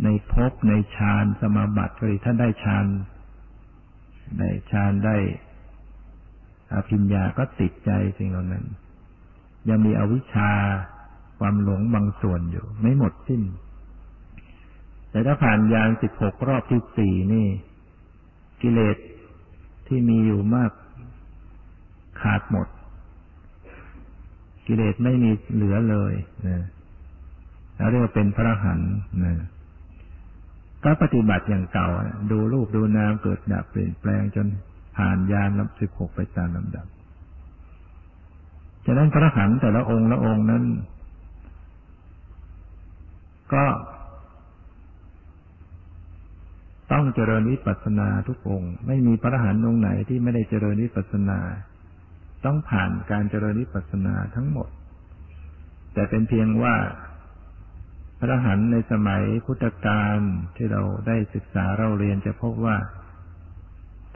[0.04, 2.86] ในภพในฌานสมาบัติเลยท่านได้ฌาน
[4.38, 5.16] ได้ฌานได้
[6.74, 8.64] อภิญญาก็ติดใจสิ่งเหล่านั้น
[9.68, 10.50] ยังมีอวิชชา
[11.38, 13.42] ความหลงบางส่วนอยู่ ไม่หมดสิ้น
[15.10, 17.46] แต่ถ้าผ่านยานสิบหกรอบที่สี่นี่
[18.62, 18.96] กิเลส
[19.86, 20.70] ที่มีอยู่มาก
[22.20, 22.68] ขาดหมด
[24.66, 26.14] กิเลสไม่มีเหลือเลย
[26.48, 26.64] นะ
[27.76, 28.80] แล้วเรียกว่าเป็นพระหัน
[29.24, 29.34] นะ
[30.84, 31.88] ก็ปฏิบัติอย่างเก่า
[32.30, 34.46] ดูรูปดูนามเกิดดับเปลี่ยนแปลงจน
[34.96, 36.86] ผ่านยานลำสิบหกไปตามลำดับ
[38.86, 40.64] ฉะนั้นพระหันแต่ละองค์ละองค์นั้น
[43.54, 43.64] ก็
[46.92, 51.40] ต้องเจริญวิปัสสนาทุกองค์ ไม่มีพระหันองค์ไหนที่ไม่ได้เจริญวิปัสสนา
[52.44, 54.68] ต้องผ่านการเจริญวิปัสสนาทั้งหมด
[55.94, 56.74] แต่เป็นเพียงว่า
[58.18, 60.18] พระหันในสมัยพุทธกาล
[60.56, 62.76] ที่เราได้ศึกษาเราเรียนจะพบว่า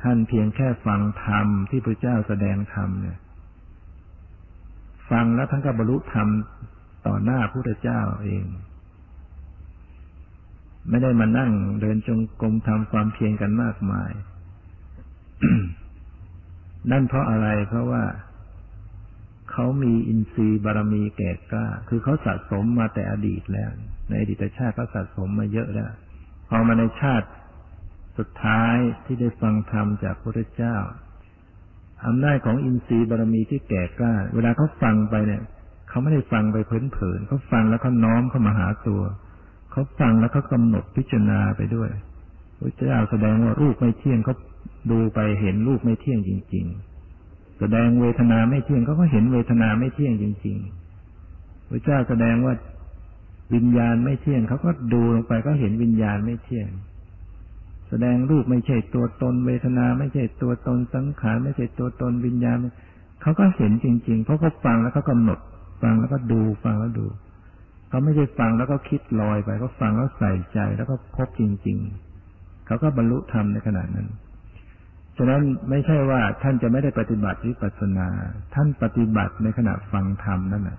[0.03, 3.19] ท่านเพียงแค่ฟังธรรมที่พระเจ้าแสดงธรรมเนี่ย
[5.11, 6.29] ฟังแล้วท่านก็บรรลุธรรม
[7.07, 8.45] ต่อหน้าพระเจ้าเอง
[10.89, 14.11] ไม่ได้มานั่งเดินจงกรมทำความเพียรกันมากมาย
[16.91, 18.05] นั่นเพราะอะไรเพราะว่า
[19.53, 23.71] เขามีอินทรีย์บารมีแก่กล้า คือเขาสะสมมาแต่อดีตแล้ว
[24.09, 25.91] ในอดีตชาติเขาสะสมมาเยอะแล้ว
[26.49, 27.27] พอมาในชาติ
[28.21, 30.77] สุดท้ายที่ได้ฟังธรรมจากพระเจ้า
[32.07, 35.43] อำนาจของอินทรีย์บารมีที่แก่กล้า เวลาเขาฟังไปเนี่ย
[35.89, 39.03] เขาไม่ได้ฟังไปเพลินๆเขาฟังแล้วเขาน้อมเข้ามาหาตัว
[39.73, 41.91] เขาฟังแล้วเขากำหนดพิจารณาไปด้วย
[42.61, 44.35] พระเจ้าแสดงว่ารูปไม่เที่ยงเขา
[44.91, 46.67] ดูไปเห็นรูปไม่เที่ยงจริง
[47.13, 50.57] ๆ แสดงเวทนาไม่เที่ยงเขาก็เห็นเวทนาไม่เที่ยงจริง
[51.15, 52.55] ๆ พระเจ้าแสดงว่า
[53.55, 56.69] วิญญาณไม่เที่ยงเขาก็ดูลงไปก็เห็นวิญญาณไม่เที่ยง
[57.91, 62.59] แสดงรูปไม่ใช่ตัวตน เวทนาไม่ใช่ตัวตนสังขารไม่ใช่ตัวตนวิญญาณ
[63.23, 65.39] เขาก็เห็นจริง ๆ เพราะเขาฟังแล้วเขากำหนด
[65.83, 67.07] ฟังแล้วก็ดูฟังแล้วดู
[67.89, 71.79] เขาไม่ใช่ฟังแล้วก็คิดลอยไปเขาฟังแล้วใส่ใจแล้วก็พบจริง
[72.23, 74.09] ๆ เขาก็บรรลุธรรมในขณะนั้น
[75.17, 78.09] ฉะนั้นไม่ใช่ว่าท่านจะไม่ได้ปฏิบัติวิปัสสนา
[78.55, 80.79] ท่านปฏิบัติในขณะฟังธรรมนั่นแหละ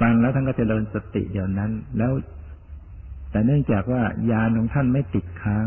[0.00, 2.12] ฟังแล้วท่านก็จเจริญสติอย่างนั้น แล้ว
[3.34, 5.66] แต่เนื่องจากว่ายานของท่านไม่ติดค้าง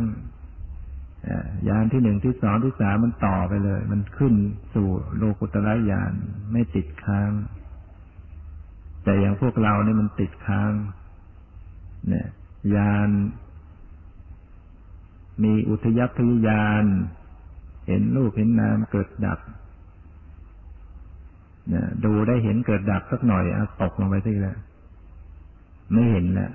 [1.70, 4.34] ยานที่หนึ่งที่สองที่สามมันต่อไปเลย มันขึ้น
[4.74, 6.14] สู่โลกุตระยาน
[6.52, 7.32] ไม่ติดค้าง
[9.04, 10.72] แต่อย่างพวกเราเนี่ยมันติดค้าง
[12.08, 12.28] เนี่ย
[12.76, 13.10] ยาน
[15.44, 16.84] มีอุทยพยญาณ
[17.88, 19.40] เห็นรูปเห็นนามเกิดดับ
[21.74, 24.58] นะดูได้เห็นเกิดดับสักหน่อยเอาตกลงไปที่แล้ว
[25.92, 26.52] ไม่เห็นแล้ว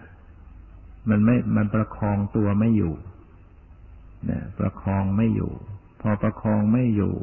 [1.11, 2.95] มันไม่มันประคองตัวไม่อยู่
[4.31, 5.53] นะประคองไม่อยู่
[6.01, 7.15] พอประคองไม่อยู่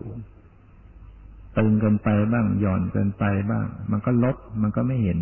[1.57, 5.19] ตึงเกินไปบ้าง หย่อนเกินไปบ้าง มันก็ลดมันก็ไม่เห็น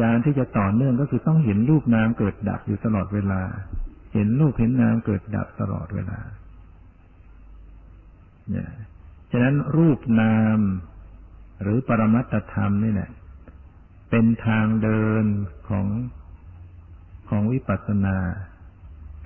[0.00, 3.40] ยานที่จะต่อเนื่องก็คือต้องเห็นรูปนามเกิดดับอยู่ตลอดเวลา
[4.14, 6.18] เห็นรูปเห็นนามเกิดดับตลอดเวลา
[8.50, 8.70] เนี่ย
[9.30, 10.58] ฉะนั้นรูปนาม
[11.62, 13.10] หรือปรมัตธรรมนี่แหละ
[14.10, 15.24] เป็นทางเดิน
[15.68, 15.86] ของ
[17.32, 18.16] ของวิปัสสนา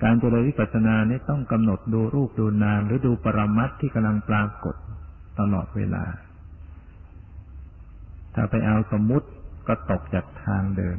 [0.03, 4.75] การเจริญวิปัสสนานี่ต้องกำหนดดูรูปดูนาม หรือดูปรมัตที่กำลังปรากฏ
[5.39, 6.03] ตลอดเวลา
[8.35, 9.27] ถ้าไปเอาสมมุติ
[9.67, 10.97] ก็ตกจากทางเดิน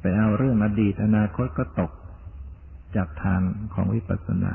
[0.00, 1.92] ไปเอาเรื่องอดีตอนาคตก็ตก
[2.96, 3.40] จากทาง
[3.74, 4.54] ของวิปัสสนา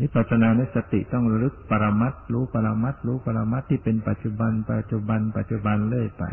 [0.00, 6.24] วิปัสสนาในสติต้องระลึกปรมัตรู้ปรมัตรู้ปรมัตที่เป็นปัจจุบัน ปัจจุบัน ปัจจุบันเรื่อยไป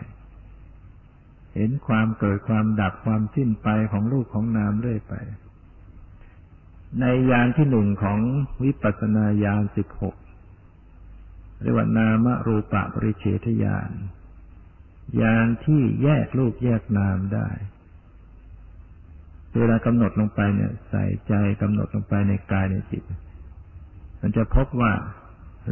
[1.55, 5.13] เห็นความเกิดความดับความสิ้นไปของรูปของนามเรื่อยไป
[6.99, 8.19] ในยานที่หนึ่งของ
[8.63, 10.15] วิปัสสนาญาณสิบหก
[11.61, 13.91] เรียกว่านามรูปะปริเฉทญาณ
[15.21, 17.49] ญาณที่แยกรูปแยกนามได้
[19.57, 23.03] เวลากำหนดลงไปเนี่ย ใส่ใจกำหนดลงไปในกายในจิต
[24.21, 24.93] มันจะพบว่า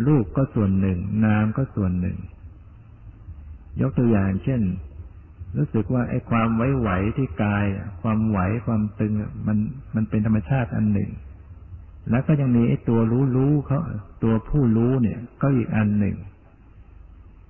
[0.07, 2.17] รูปก็ส่วนหนึ่ง นามก็ส่วนหนึ่ง
[3.81, 4.61] ยกตัวอย่างเช่น
[5.57, 7.65] รู้สึกว่าไอ้ความไหวไหวที่กาย
[8.01, 9.13] ความไหวความตึง
[9.47, 9.57] มัน
[9.95, 11.11] มันเป็นธรรมชาติอันหนึ่ง
[12.09, 13.79] แล้วก็ยังมีไอ้ตัวรู้รู้เขา
[14.23, 16.15] ตัวผู้รู้เนี่ย ก็อีกอันหนึ่ง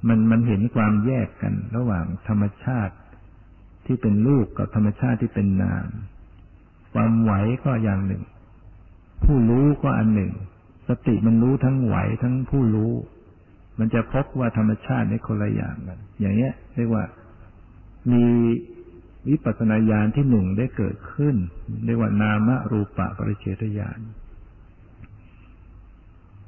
[0.08, 2.95] มันมันเห็นความแยกกัน ระหว่างธรรมชาติ
[3.86, 5.88] ที่เป็นรูปกับธรรมชาติที่เป็นนาม
[6.93, 7.34] ความไหว
[7.64, 8.24] ก็อย่างหนึ่ง
[9.24, 10.32] ผู้รู้ก็อันหนึ่ง
[10.88, 12.93] สติมันรู้ทั้งไหวทั้งผู้รู้
[13.80, 17.04] มันจะพบว่าธรรมชาติในคนละอย่างกัน อย่างเนี้ย เรียกว่า
[18.12, 18.26] มี
[19.30, 21.36] วิปัสสนาญาณที่หนึ่งได้เกิดขึ้น
[21.86, 23.99] เรียกว่านามรูปะปริเฉทญาณ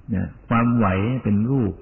[0.10, 0.88] เนี่ยความไหว
[1.24, 1.74] เป็นรูป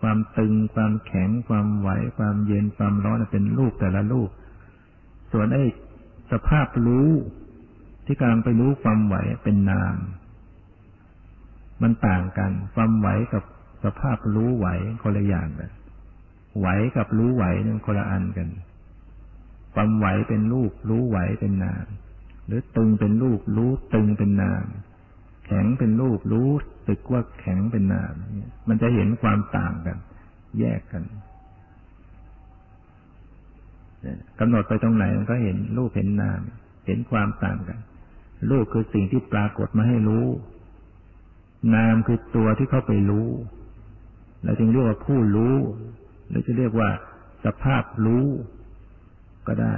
[0.00, 4.30] ความตึง ความแข็ง ความไหว ความเย็น ความร้อนเป็นรูปแต่ละรูป
[5.32, 5.64] ส่วนไอ้
[6.32, 7.10] สภาพรู้
[8.06, 9.96] ที่กำลังไปรู้ความไหวเป็นนาม
[11.82, 13.44] มันต่างกัน ความไหวกับ
[13.84, 14.66] สภาพรู้ไหว
[15.02, 15.70] คนละอย่างกัน
[16.58, 16.66] ไหว
[16.96, 18.48] กับรู้ไหวนี่คนละอันกัน
[19.74, 21.86] ความไหวเป็นรูป รู้ไหวเป็นนาม
[22.46, 24.66] หรือตึงเป็นรูป รู้ตึงเป็นนาม
[25.46, 26.48] แข็งเป็นรูป รู้
[26.88, 28.12] ตึกว่าแข็งเป็นนาม
[28.68, 29.98] มันจะเห็นความต่างกัน
[30.58, 31.04] แยกกัน
[34.38, 36.40] กำหนดไปตรงไหนมันก็เห็นรูปเห็นนาม
[36.86, 37.78] เห็นความต่างกัน
[38.50, 40.26] รูปคือสิ่งที่ปรากฏมาให้รู้
[41.74, 43.28] นามคือตัวที่เข้าไปรู้
[44.44, 45.56] เราจึงเรียกว่าผู้รู้
[46.28, 46.90] หรือจะเรียกว่า
[47.44, 48.26] สภาพรู้
[49.50, 49.74] ก็ได้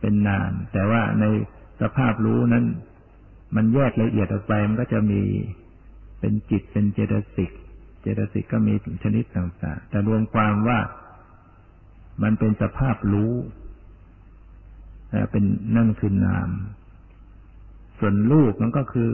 [0.00, 1.24] เป็นนาม แต่ว่าใน
[1.80, 2.64] สภาพรู้นั้น
[3.56, 5.22] มันแยกละเอียดออกไปมันก็จะมี
[6.20, 7.50] เป็นจิตเป็นเจตสิก
[8.00, 10.78] เจตสิกก็มีชนิดต่างๆ แต่รวมความว่า
[12.22, 13.34] มันเป็นสภาพรู้
[15.30, 15.44] เป็น
[15.76, 16.50] นั่งคือนาม
[17.98, 19.10] ส่วนรูปมันก็คือ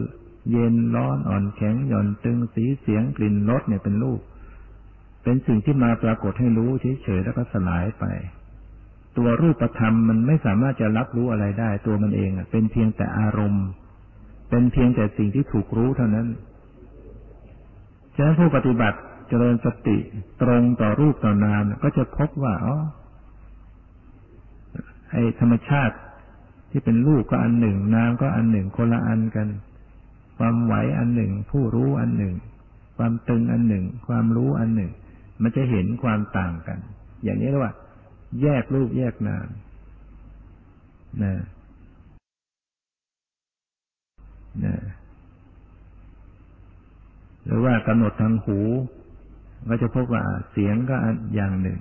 [0.50, 4.20] เย็นร้อนอ่อนแข็ง หย่อนตึงสีเสียงกลิ่นรสเนี่ยเป็นรูป
[5.22, 6.70] เป็นสิ่งที่มาปรากฏให้รู้
[7.02, 8.04] เฉยๆแล้วก็สลายไป
[9.18, 13.66] ตัวรูปธรรมมันไม่สามารถจะรับรู้อะไรได้ ตัวมันเองอะ เป็นเพียงแต่อารมณ์
[14.50, 16.26] เป็นเพียงแต่สิ่งที่ถูกรู้เท่านั้น
[18.14, 18.98] ฉะนั้นผู้ปฏิบัติ
[19.28, 19.98] เจริญสติ
[20.42, 22.76] ตรงต่อรูปต่อนามก็จะพบว่าอ๋อ
[25.10, 25.96] ไอธรรมชาติ
[26.70, 29.48] ที่เป็นรูปก็อันหนึ่งนามก็อันหนึ่งคนละอันกัน
[30.38, 32.34] ความไหวอันหนึ่ง ผู้รู้อันหนึ่ง
[32.96, 34.90] ความตึงอันหนึ่ง ความรู้อันหนึ่ง
[35.42, 36.78] มันจะเห็นความต่างกัน
[37.24, 37.74] อย่างนี้เรียกว่า
[38.40, 39.48] แยกรูปแยกนาม
[41.22, 41.34] นะ
[44.64, 44.76] นะ
[47.44, 48.58] หรือว่ากำหนดทางหู
[49.68, 51.80] ก็จะพบว่าเสียงก็อันอย่างหนึ่ง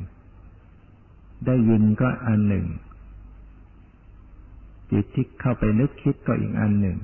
[1.45, 2.65] ได้ยินก็อันหนึ่ง
[4.91, 6.97] จิตที่เข้าไปนึกคิดก็อีกอันหนึ่ง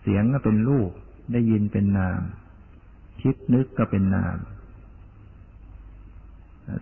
[0.00, 0.90] เสียงก็เป็นรูป
[1.32, 2.20] ได้ยินเป็นนาม
[3.22, 4.36] คิดนึกก็เป็นนาม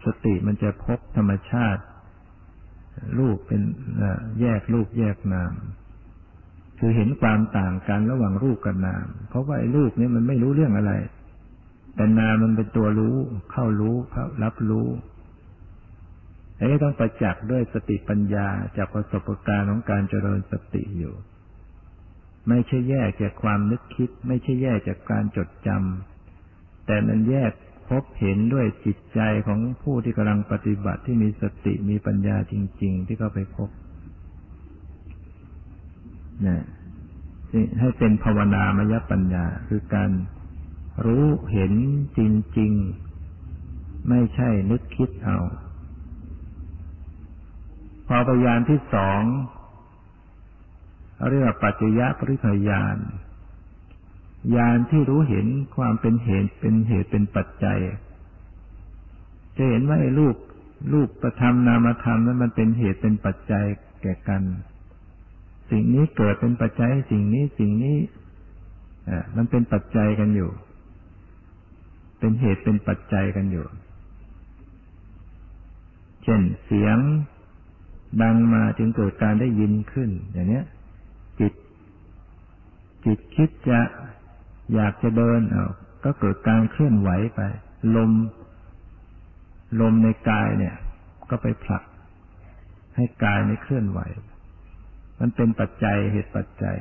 [0.05, 1.83] สติมันจะพบธรรมชาติ
[3.19, 3.63] รูปเป็น
[4.41, 5.55] แยกรูปแยกนาม
[6.79, 10.93] คือเห็นความต่างกันระหว่างรูปกับนาม เพราะว่าไอ้รูปนี้มันไม่รู้เรื่องอะไร
[11.97, 13.17] แต่นามมันเป็นตัวรู้
[13.53, 13.97] เข้ารู้
[14.43, 14.89] รับรู้
[16.59, 21.15] อันนี้ต้องประจักษ์ด้วยสติปัญญาจากประสบการณ์ของการเจริญสติอยู่
[22.49, 27.53] ไม่ใช่แยกจากความนึกคิด ไม่ใช่แยกจากการจดจำแต่มันแยก
[28.01, 33.69] บเห็นด้วยจิตใจของผู้ที่กำลังปฏิบัติที่มีสติมีปัญญาจริง ๆ ที่เขาไปพบ
[36.47, 36.65] นะ
[37.81, 40.11] ให้เป็นภาวนามยปัญญา คือการ
[41.05, 41.73] รู้เห็น
[42.19, 42.21] จ
[42.59, 42.73] ริง
[43.41, 45.39] ๆ ไม่ใช่นึกคิดเอา
[48.07, 49.23] พอปัญญาที่สอง
[51.29, 52.97] เรียกว่าปัจจยปริพยาน
[54.57, 57.79] ญาณที่รู้เห็นความเป็นเหตุเป็นเหตุเป็นปัจจัย
[59.57, 60.37] จะเห็นว่าไอ้รูป
[60.93, 63.65] รูปประธรรมนามธรรมนั้นมันเป็นเหตุเป็นปัจจัย
[64.03, 64.43] แก่กัน
[65.71, 67.97] สิ่งนี้เกิดเป็นปัจจัย สิ่งนี้สิ่งนี้
[69.09, 70.51] อ่ามันเป็นปัจจัยกันอยู่
[72.19, 73.67] เป็นเหตุเป็นปัจจัยกันอยู่
[76.25, 76.99] เช่นเสียง
[78.23, 80.65] ดังมาจึงเกิดการได้ยินขึ้น อย่างเนี้ย
[81.41, 81.53] จิต
[83.05, 83.81] จิตคิดจะ
[84.75, 85.67] อยากจะเดินเอา
[86.05, 87.41] ก็เกิดการเคลื่อนไหวไป
[87.97, 88.11] ลม
[89.81, 90.75] ลมในกายเนี่ย
[91.31, 91.83] ก็ไปผลัก
[92.97, 94.01] ให้กายในเคลื่อนไหว
[95.21, 96.79] มันเป็นปัจจัยเหตุปัจจัย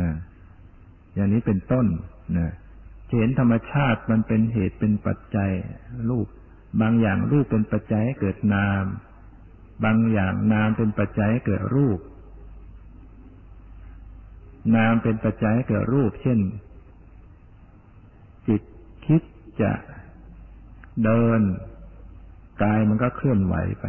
[0.00, 0.10] นะ
[1.14, 1.86] อย่างนี้เป็นต้น
[2.38, 2.50] นะ
[3.18, 5.50] เห็นธรรมชาติมันเป็นเหตุเป็นปัจจัย
[6.10, 6.28] รูป
[6.80, 8.84] บางอย่างรูปเป็นปัจจัยให้เกิดนาม
[9.84, 11.98] บางอย่างนามเป็นปัจจัยให้เกิดรูป
[14.74, 16.38] นามเป็นปัจจัยให้เกิดรูป เช่น
[18.48, 18.62] จิต
[19.06, 19.22] คิด
[19.62, 19.72] จะ
[21.04, 21.40] เดิน
[22.62, 23.86] กายมันก็เคลื่อนไหวไป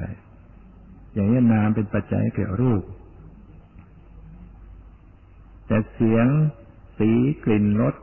[1.13, 2.83] อย่างนี้นามเป็นปัจจัยเกี่ยวรูป
[5.67, 6.27] แต่เสียง
[6.97, 7.11] สี
[7.43, 7.95] กลิ่นรส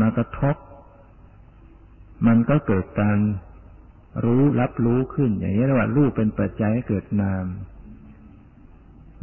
[0.00, 0.56] มากระทบ
[2.26, 3.18] มันก็เกิดการ
[4.24, 7.44] รู้รับรู้ขึ้น อย่างนี้เรียกว่ารูปเป็นปัจจัยให้เกิดนาม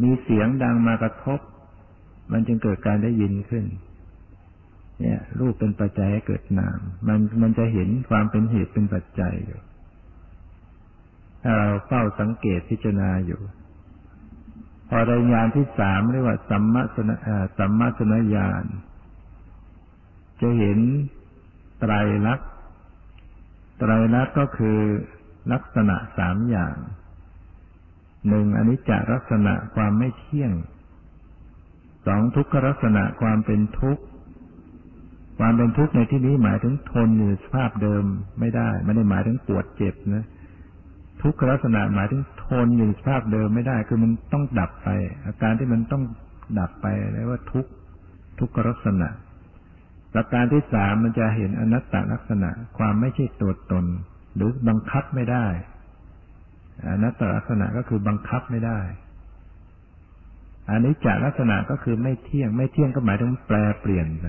[0.02, 1.40] มีเสียงดังมากระทบ
[2.32, 3.66] มันจึงเกิดการได้ยินขึ้น
[5.02, 9.60] เนี่ย รูปเป็นปัจจัยให้เกิดนาม มันมันจะเห็นความเป็นเหตุเป็นปัจจัยอยู่
[11.44, 13.42] ถ้าเราเฝ้าสังเกตพิจารณาอยู่
[14.90, 17.10] พอรายงานที่สามเรียกว่าสัมมาสน
[17.58, 18.66] สัมมาสนญาณ
[20.42, 20.80] จะเห็น
[21.80, 21.94] ไตร
[22.28, 22.50] ลักษณ์
[23.78, 24.80] ไตรลักษณ์ก็คือ
[25.52, 26.76] ลักษณะสามอย่าง
[28.28, 30.52] หนึ่งอนิจจลักษณะความไม่เที่ยง
[32.08, 34.04] สองทุกขลักษณะความเป็นทุกข์
[35.40, 38.04] ความเป็นทุกข์ในที่นี้หมายถึงทนอยู่สภาพเดิม
[38.40, 40.26] ไม่ได้ ไม่ได้หมายถึงปวดเจ็บนะ
[41.22, 44.90] ทุกขลักษณะหมายถึงทนอยู่สภาพเดิมไม่ได้ คือมันต้องดับไป
[45.26, 46.04] อาการที่มันต้อง
[46.60, 47.66] ดับไปเรียกว่าทุก
[48.40, 49.10] ทุกขลักษณะ
[50.14, 53.86] ประการที่สามมันจะเห็นอนัตตลักษณะ ความไม่ใช่ตัวตน
[54.36, 55.46] หรือบังคับไม่ได้
[56.90, 58.80] อนัตตลักษณะก็คือบังคับไม่ได้
[60.72, 64.26] อันนี้จากลักษณะก็คือไม่เที่ยง ไม่เที่ยงก็หมายถึงแปลเปลี่ยนไป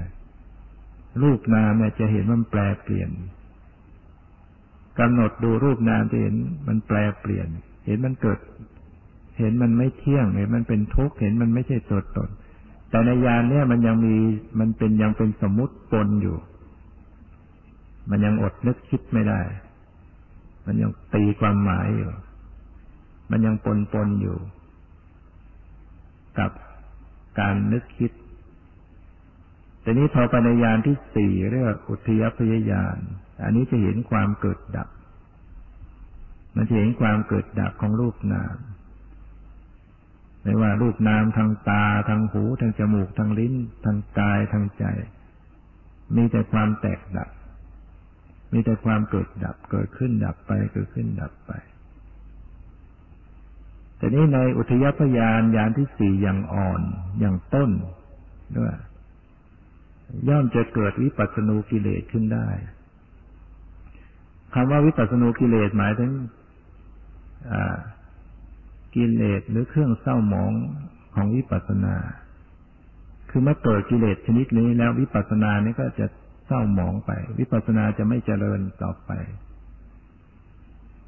[1.22, 3.10] รูปนามเนี่ยจะเห็นมันแปลเปลี่ยน
[4.98, 6.34] กำหนดดูรูปนามจะเห็น
[6.68, 7.46] มันแปลเปลี่ยน
[7.86, 8.38] เห็นมันเกิด
[9.38, 12.28] เห็นมันไม่เที่ยง เห็นมันเป็นทุกข์ เห็นมันไม่ใช่ตัวตน
[12.90, 14.16] แต่ในยานเนี่ยมันยังมี
[14.58, 16.36] มันเป็นยังเป็นสมมุติปนอยู่
[18.10, 19.40] มันยังอดนึกคิดไม่ได้
[20.66, 22.10] มันยังตีความหมายอยู่
[23.30, 24.36] มันยังปนปนอยู่
[26.38, 26.50] กับ
[27.40, 28.10] การนึกคิด
[29.80, 32.98] แต่นี้พอปัญญาณที่สี่เรียกอุทยพยาญาณ
[33.42, 34.88] อันนี้จะเห็นความเกิดดับ
[36.56, 38.56] มันจะเห็นความเกิดดับของรูปนาม
[40.42, 43.54] ไม่ว่ารูปนามทางตาทางหูทางจมูกทางลิ้น
[43.84, 44.84] ทางกายทางใจ
[46.16, 47.28] มีแต่ความแตกดับ
[48.52, 51.52] มีแต่ความเกิดดับ เกิดขึ้นดับไป เกิดขึ้นดับไป
[54.02, 56.80] แต่นี้ในอุทยพยานยานที่สี่อย่างอ่อน
[57.20, 57.70] อย่างต้น
[58.56, 58.74] ด้วย
[60.28, 62.46] ย่อมจะเกิดวิปัสสนูกิเลสขึ้นได้
[64.54, 66.12] คำว่าวิปัสสนูกิเลสหมายถึง
[68.94, 70.52] กิเลสหรือเครื่องเศร้าหมอง
[71.14, 71.96] ของวิปัสสนา
[73.30, 76.06] คือเมื่อเกิดกิเลสชนิดนี้แล้ววิปัสสนานี้ก็จะ
[76.46, 79.10] เศร้าหมองไป วิปัสสนาจะไม่เจริญต่อไป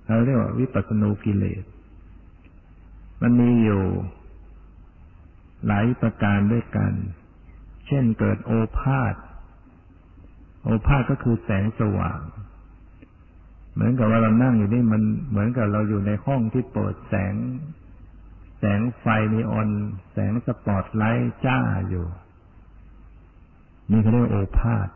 [0.07, 1.65] เราเรียกว่าวิปัสสนูกิเลส
[3.23, 3.85] มันมีอยู่
[5.67, 6.93] หลายประการด้วยกัน
[7.87, 9.15] เช่นเกิดโอภาษ
[10.63, 12.21] โอภาษก็คือแสงสว่าง
[13.73, 17.35] เหมือนกับว่าเรานั่งอยู่นี่มันเหมือนกับเราอยู่ในห้องที่เปิดแสง
[18.59, 19.69] แสงไฟนีออน
[20.13, 21.59] แสงสปอตไลท์จ้า
[21.89, 22.07] อยู่
[23.91, 24.89] นี่เขาเรียกโอภาษ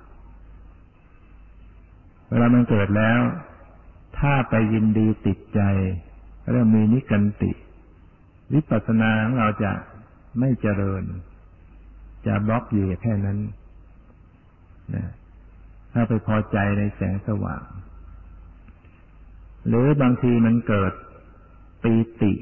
[2.28, 3.20] เวลามันเกิดแล้ว
[4.18, 5.60] ถ้าไปยินดีติดใจ
[6.50, 7.52] เริ่มมีนิกันติ
[8.54, 9.72] วิปัสสนาของเราจะ
[10.38, 11.02] ไม่เจริญ
[12.26, 13.38] จะบล็อกอยู่แค่นั้น
[14.94, 15.06] นะ
[15.92, 17.62] ถ้าไปพอใจในแสงสว่าง
[19.68, 20.92] หรือบางทีมันเกิด
[21.82, 22.32] ปีติ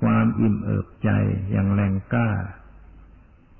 [0.00, 1.10] ความอิ่มเอิบใจ
[1.50, 2.28] อย่างแรงกล้า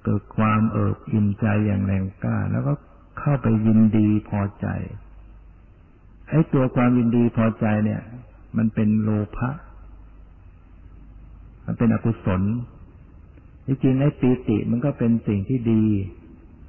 [0.05, 2.73] เกิดความเอิบอิ่มใจอย่างแรงกล้า แล้วก็
[3.19, 4.67] เข้าไปยินดีพอใจ
[6.29, 8.03] ไอ้ตัวความยินดีพอใจเนี่ย
[8.57, 9.51] มันเป็นโลภะ
[11.81, 12.43] เป็นอกุศล
[13.67, 15.85] ที่จริงไอ้ปีติมันก็เป็นสิ่งที่ดี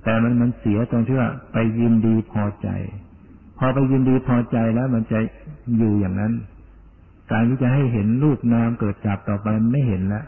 [0.03, 2.70] แต่มันมันเสียตรงที่ว่าไปยินดีพอใจ
[3.57, 5.20] พอไปยินดีพอใจแล้วมันจะ
[5.78, 6.34] อยู่อย่างนั้น
[7.32, 10.26] การที่จะให้เห็นรูปนามเกิดจับต่อไปไม่เห็นแล้ว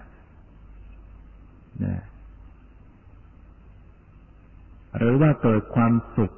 [1.83, 2.01] นะ
[4.97, 6.31] หรือว่าเกิดความสุข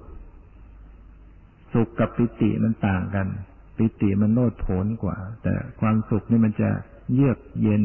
[1.73, 3.27] สุขกับปิติมันต่างกัน
[3.77, 6.69] ปิติมันโนดโผนกว่า แต่ความสุขนี่มันจะ
[7.13, 7.83] เยือกเย็น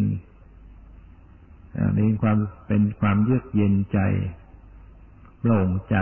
[1.98, 4.00] มีความเป็นความเยือกเย็นใจ
[5.40, 5.96] โปร่งใจ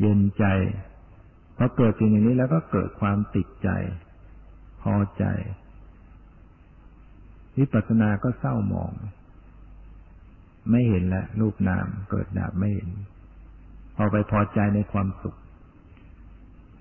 [0.00, 0.44] เย็นใจ
[1.56, 3.68] พอเกิดสิ่งอย่างนี้แล้วก็เกิดความติดใจ
[4.82, 5.24] พอใจ
[7.58, 8.92] วิปัสสนาก็เศร้าหมอง
[10.70, 12.90] ไม่เห็นแล้วรูปนามเกิดดับไม่เห็น
[13.96, 15.36] พอไปพอใจในความสุข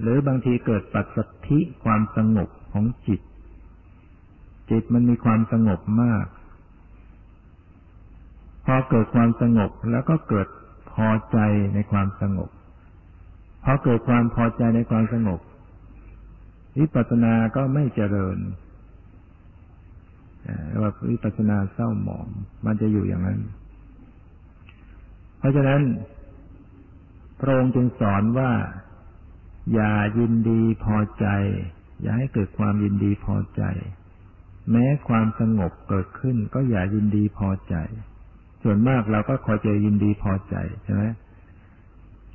[0.01, 1.17] หรือบางทีเกิดปัจส
[1.47, 3.21] ธิความสงบของจิต
[4.69, 6.25] จิตมันมีความสงบมาก
[8.65, 10.47] พอเกิดความสงบแล้วก็เกิด
[10.93, 11.37] พอใจ
[11.73, 12.49] ในความสงบ
[13.63, 15.39] พอเกิดความพอใจในความสงบ
[16.79, 18.37] วิปัสสนาก็ไม่เจริญ
[20.81, 22.27] ว่าวิปัสสนาเศร้าหมอง
[22.65, 23.39] มันจะอยู่อย่างนั้น
[25.37, 25.81] เพราะฉะนั้น
[27.39, 28.51] พระองค์จึงสอนว่า
[29.73, 31.27] อย่ายินดีพอใจ
[32.01, 33.63] อย่าให้เกิดความยินดีพอใจ
[34.71, 37.75] แม้ความสงบเกิดขึ้น ก็อย่ายินดีพอใจ
[38.67, 41.03] ส่วนมากเราก็คอยจะยินดีพอใจใช่ไหม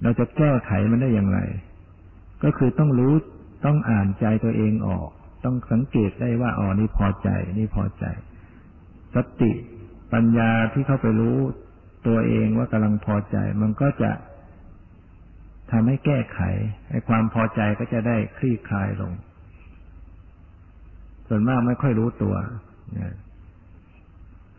[0.03, 1.39] เราจะแก้ไขมันได้อย่างไร
[2.45, 3.15] ก็คือต้องรู้
[3.65, 5.09] ต้องอ่านใจตัวเองออก
[5.45, 7.29] ต้องสังเกตได้ว่าอ๋อนี่พอใจ
[7.59, 8.05] นี่พอใจ
[9.15, 9.53] สติ
[10.13, 11.39] ปัญญาที่เข้าไปรู้
[12.07, 14.13] ตัวเองว่ากำลังพอใจ มันก็จะ
[15.71, 16.41] ทำให้แก้ไข
[16.91, 19.13] ไอ้ความพอใจก็จะได้คลี่คลายลง
[21.29, 22.35] ส่วนมากไม่ค่อยรู้ตัว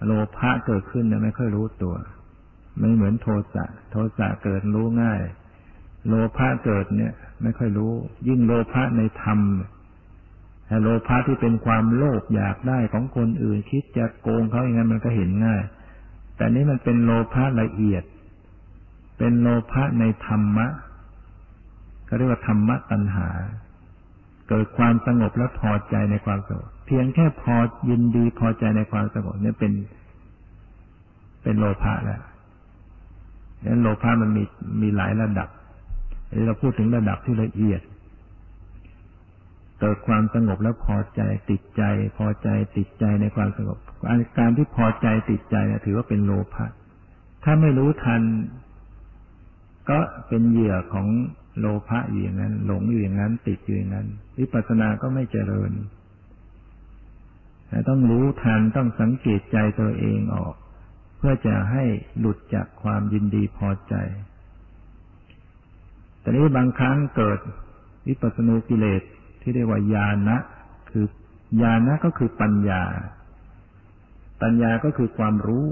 [0.06, 1.96] โลภะเกิดขึ้นเนะไม่ค่อยรู้ตัว
[2.80, 5.22] ไม่เหมือนโทสะโทสะเกิดรู้ง่าย
[6.08, 7.92] โลภะเกิดเนี่ย ไม่ค่อยรู้
[8.28, 9.40] ยิ่งโลภะในธรรม
[10.68, 15.64] แต่โลภะที่เป็นความโลภอยากได้ของคนอื่น คิดจะโกงเขาอย่างนั้นมันก็เห็นง่าย
[16.38, 18.04] แต่นี้มันเป็นโลภะละเอียด
[19.18, 20.68] เป็นโลภะในธรรมะ
[22.06, 23.30] เขาเรียกว่าธรรมะตัณหา
[24.50, 27.56] เกิดความสงบและพอใจในความสงบ พียงแค่พอ
[27.90, 29.74] ยินดีพอใจในความสงบเนี่ยเป็น
[31.44, 32.22] เป็นโลภะแล้ว
[33.66, 34.44] นั้นโลภะมันมี
[34.82, 35.50] มีหลายระดับ
[36.46, 37.82] เราพูดถึงระดับที่ละเอียด
[39.80, 41.84] เกิดความสงบแล้วพอใจติดใจ
[42.18, 43.78] พอใจติดใจในความสงบ
[44.38, 46.66] การที่พอใจติดใจนะถือว่าเป็นโลภะ
[47.44, 48.22] ถ้าไม่รู้ทัน
[49.90, 51.08] ก็เป็นเหยื่อของ
[51.60, 54.08] โลภะอยู่อย่างนั้น หลงอยู่อย่างนั้น ติดอยู่อย่างนั้น
[54.40, 55.72] วิปัสสนาก็ไม่เจริญ
[57.90, 60.54] ต้องรู้ทันต้องสังเกตใจตัวเองออก
[61.18, 61.84] เพื่อจะให้
[62.20, 63.94] หลุดจากความยินดีพอใจ
[66.20, 67.40] แต่นี้บางครั้งเกิด
[68.08, 69.02] วิปัสสนูกิเลส
[69.42, 70.38] ที่เรียกว่าญาณะ
[70.90, 71.06] คือ
[71.62, 72.84] ญาณะก็คือปัญญา
[74.42, 75.66] ปัญญาก็คือความรู้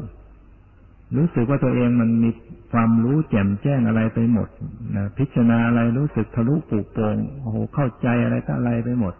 [1.17, 2.29] รู้สึกว่าตัวเองมันมี
[2.71, 4.49] ความรู้แจ่มแจ้งอะไรไปหมด
[4.95, 9.13] นะพิจารณาอะไรรู้สึกทะลุปูโปงโอ้โหเข้าใจอะไรก็อะไรไปหมด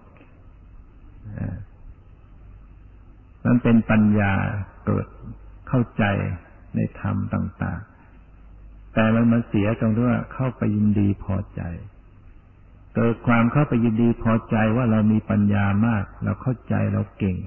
[3.45, 4.33] มันเป็นปัญญา
[4.85, 5.05] เกิด
[5.67, 6.03] เข้าใจ
[6.75, 7.81] ในธรรมต่าง
[8.35, 11.61] ๆ แต่มันมาเสียตรงที่ว่าเข้าไปยินดีพอใจ
[12.95, 17.37] เกิดความเข้าไปยินดีพอใจว่าเรามีปัญญามาก เราเข้าใจเราเก่ง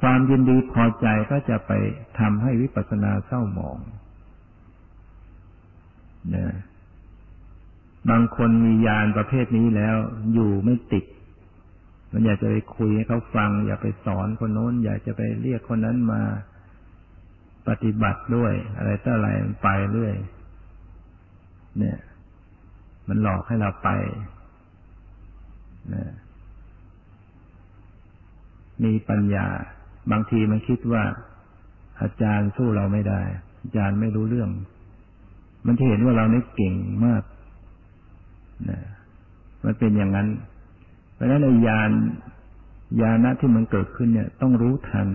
[0.00, 1.72] ความยินดีพอใจก็จะไป
[2.18, 3.78] ทำให้วิปัสสนาเศร้าหมอง
[6.34, 6.54] นะ
[8.10, 9.96] บางคนมียานประเภทนี้แล้ว
[10.32, 11.04] อยู่ไม่ติด
[12.16, 16.22] มันอยากจะไปคุยให้เขาฟัง อยากไปสอนคนโน้น อยากจะไปเรียกคนนั้นมา
[17.68, 20.14] ปฏิบัติด้วย อะไรต่ออะไรมันไปเรื่อย
[21.78, 21.98] เนี่ย
[23.08, 23.88] มันหลอกให้เราไป
[25.94, 26.04] นะ
[28.84, 29.46] มีปัญญา
[30.12, 31.02] บางทีมันคิดว่า
[32.00, 33.20] อาจารย์สู้เราไม่ได้
[33.62, 34.50] อาจารย์ไม่รู้เรื่อง
[35.66, 36.74] มันจะเห็นว่าเราเนี่เก่ง
[37.06, 37.22] มาก
[38.70, 38.80] นะ
[39.64, 40.28] มันเป็นอย่างนั้น
[41.14, 41.90] เพราะฉะนั้นในญาณ
[43.00, 45.08] ญาณะที่มันเกิดขึ้นเนี่ย ต้องรู้ทัน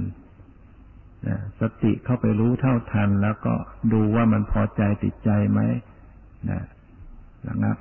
[1.28, 3.54] นะสติเข้าไปรู้เท่าทัน แล้วก็
[3.94, 5.60] ดูว่ามันพอใจติดใจไหม
[6.50, 6.62] นะ
[7.48, 7.78] ระงับ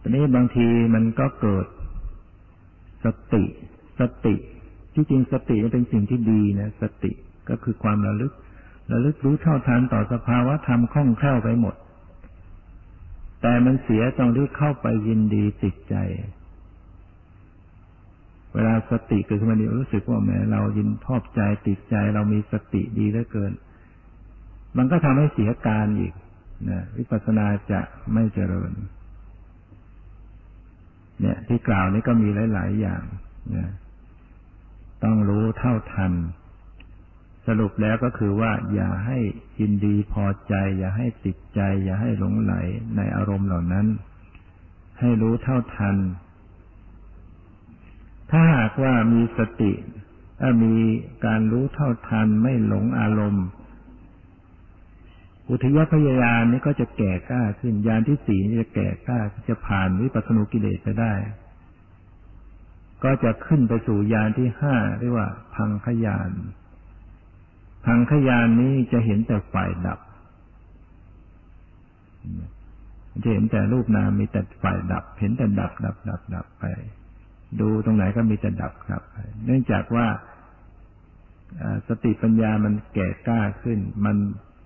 [0.00, 1.66] ทีนี้บางทีมันก็เกิด
[3.04, 3.44] สติ
[4.00, 4.34] สติ
[4.94, 7.12] ที่จริงสติเป็นสิ่งที่ดีนะ สติ
[7.48, 8.32] ก็คือความระลึก
[8.92, 11.74] ระลึกรู้เท่าทันต่อสภาวะธรรมคล่องแคล่วไปหมด
[13.46, 15.96] แต่มันเสียตรงที่เข้าไปยินดีติดใจ
[18.54, 23.52] เวลาสติเกิดขึ้นมาดีรู้สึกว่าแหมเรายินชอบใจติดใจ เรามีสติดีเหลือเกิน
[24.76, 26.14] มันก็ทำให้เสียการอีก
[26.70, 27.80] นะวิปัสสนาจะ
[28.12, 28.72] ไม่เจริญ
[31.20, 33.02] เนี่ย ที่กล่าวนี้ก็มีหลาย ๆ อย่าง
[33.56, 33.70] นะ
[35.04, 36.12] ต้องรู้เท่าทัน
[37.46, 39.18] สรุปแล้วก็คือว่า อย่าให้
[39.60, 42.54] ยินดีพอใจ อย่าให้ติดใจ อย่าให้หลงไหล
[42.96, 43.86] ในอารมณ์เหล่านั้น
[45.00, 45.96] ให้รู้เท่าทัน
[48.30, 49.72] ถ้าหากว่ามีสติ
[50.40, 50.74] ถ้ามี
[51.26, 53.46] การรู้เท่าทันไม่หลงอารมณ์
[55.50, 61.12] อุทยพยายานนี้ก็จะแก่กล้าขึ้นยานที่สี่จะแก่กล้าจะผ่านวิปัสสนุกิเลสไปได้
[63.04, 66.30] ก็จะขึ้นไปสู่ยานที่ห้าเรียกว่า พังขยาน
[67.84, 70.00] พังขยานนี้จะเห็นแต่ฝ่ายดับ
[73.22, 76.64] จะเห็นแต่รูปนามมีแต่ฝ่ายดับ เห็นแต่ดับดับดับดับไป
[77.60, 79.02] ดูตรงไหนก็มีแต่ดับครับ
[79.44, 80.06] เนื่องจากว่า
[81.88, 84.16] สติปัญญามันแก่กล้าขึ้น มัน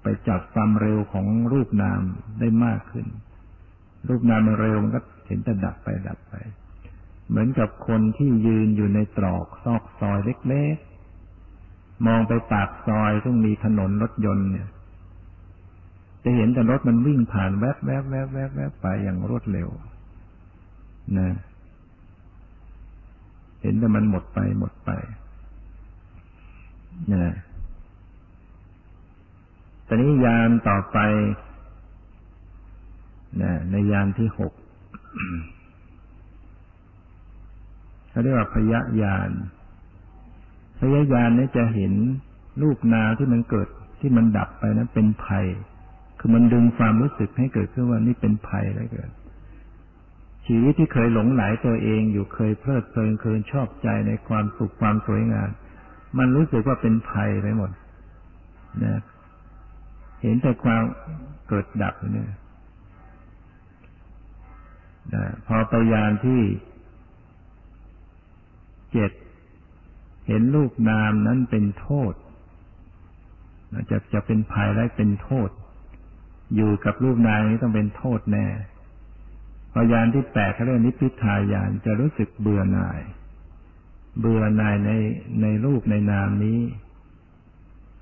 [0.02, 2.00] ไปจับความเร็วของรูปนาม
[2.40, 3.06] ได้มากขึ้น
[4.08, 6.34] รูปนามมันเร็วมันก็เห็นแต่ดับไปดับไป
[7.28, 10.76] เหมือนกับคนที่ยืนอยู่ในตรอกซอกซอยเล็ก
[12.06, 14.68] มองไปปากซอยซึ่งมีถนนรถยนต์เนี่ย
[16.24, 19.68] จะเห็นแต่รถมันวิ่งผ่านแวบแวบแวบแวบแวบไปอย่างรวดเร็ว
[21.18, 21.28] นะ
[23.62, 24.90] เห็นแต่มันหมดไปหมดไป
[27.12, 27.34] นะ
[29.86, 30.98] ตอนนี้ยานต่อไป
[33.42, 34.52] นะในยานที่หก
[38.10, 39.30] เขาเรียกว่าพยายาน
[40.80, 41.92] พยายานนี้จะเห็น
[42.62, 43.68] รูปนาที่มันเกิด
[44.00, 45.46] ที่มันดับไปนั้นเป็นภัย
[46.18, 49.10] คือมันดึงความรู้สึกให้เกิดขึ้นว่านี่เป็นภัยแล้วเกิด
[50.46, 55.48] ชีวิตที่เคยหลงไหลตัวเองอยู่เคยเพลิดเพลินเคยชอบใจในความสุขความสวยงาม
[56.18, 57.70] มันรู้สึกว่าเป็นภัยไปหมด
[58.84, 59.00] นะ
[60.22, 60.82] เห็นแต่ความ
[61.48, 62.30] เกิดดับเนี่ย
[65.14, 66.40] นะพอไปยานที่
[68.92, 69.10] เจ็ด
[70.28, 72.14] เห็นรูปนามนั้นเป็นโทษ
[73.90, 75.50] จะจะเป็นภัยและเป็นโทษ
[76.56, 78.46] อยู่กับรูปนามนี้ต้องเป็นโทษแน่
[79.72, 83.00] พอยานที่แปดเขาเรียกนิพพิทายานจะรู้สึกเบื่อหน่าย
[84.20, 84.90] เบื่อหน่ายใน
[85.42, 86.60] ในรูปในนามนี้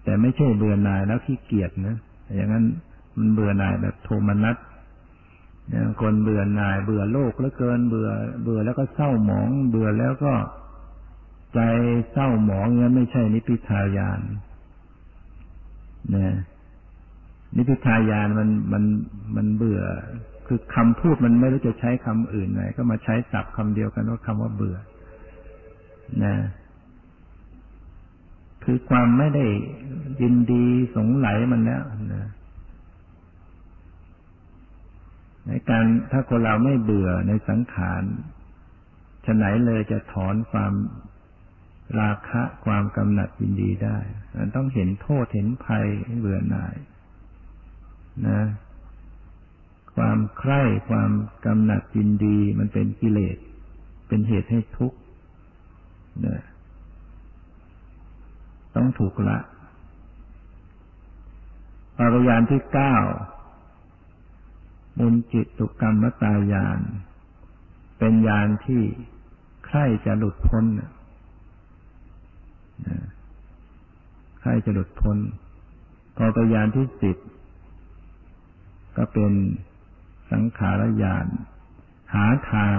[0.05, 1.97] แต่ไม่ใช่เบื่อหน่ายแล้วขี้เกียจนะ
[2.35, 2.65] อย่างนั้น
[3.19, 4.57] มันเบื่อหน่ายแบบโทมนัส
[6.01, 8.11] คนเบื่อหน่าย เบื่อโลกเหลือเกิน เบื่อ
[8.43, 10.33] เบื่อแล้วก็เศร้าหมอง เบื่อแล้วก็
[11.57, 11.63] ใจ
[12.13, 14.21] เศร้าหมองเงั้นไม่ใช่นิพพิทายาน
[16.15, 16.37] นะ
[17.57, 18.85] นิพพิทายานมันมัน
[19.37, 19.83] มันเบื่อ
[20.47, 24.77] คือคำพูดมันไม่รู้จะใช้คำอื่นไหน ก็มาใช้ศัพท์คำเดียวกันว่าคำว่าเบื่อ
[26.25, 26.35] นะ
[28.65, 29.47] คือความไม่ได้
[30.21, 31.83] ยินดีสงไหลมันแล้ว
[32.15, 32.27] นะ
[35.47, 38.03] ในการถ้าคนเราไม่เบื่อในสังขาร
[39.27, 40.73] ฉะไหนเลยจะถอนความ
[42.01, 43.99] ราคะความกำหนัดยินดีได้
[44.37, 45.87] มันต้องเห็นโทษเห็นภัย
[46.19, 46.77] เบื่อหน่าย
[48.27, 48.41] นะ
[49.97, 51.11] ความใคร่ความ
[51.47, 53.37] กำหนัดยินดีมันเป็นกิเลส
[54.09, 54.99] เป็นเหตุให้ทุกข์
[56.27, 56.43] นะ
[58.75, 59.39] ต้องถูกละ
[61.99, 62.97] ปารยานที่เก้า
[64.99, 66.81] มุนจิตตุกรรมตายาน
[67.99, 68.83] เป็นยานที่
[69.67, 70.65] ใคร่จะหลุดพ้น
[74.41, 75.19] ใครจะหลุดพ้น
[76.17, 77.17] พอปยานที่สิบ
[78.97, 79.33] ก็เป็น
[80.33, 81.27] สังขารญาณ
[82.15, 82.79] หาทาง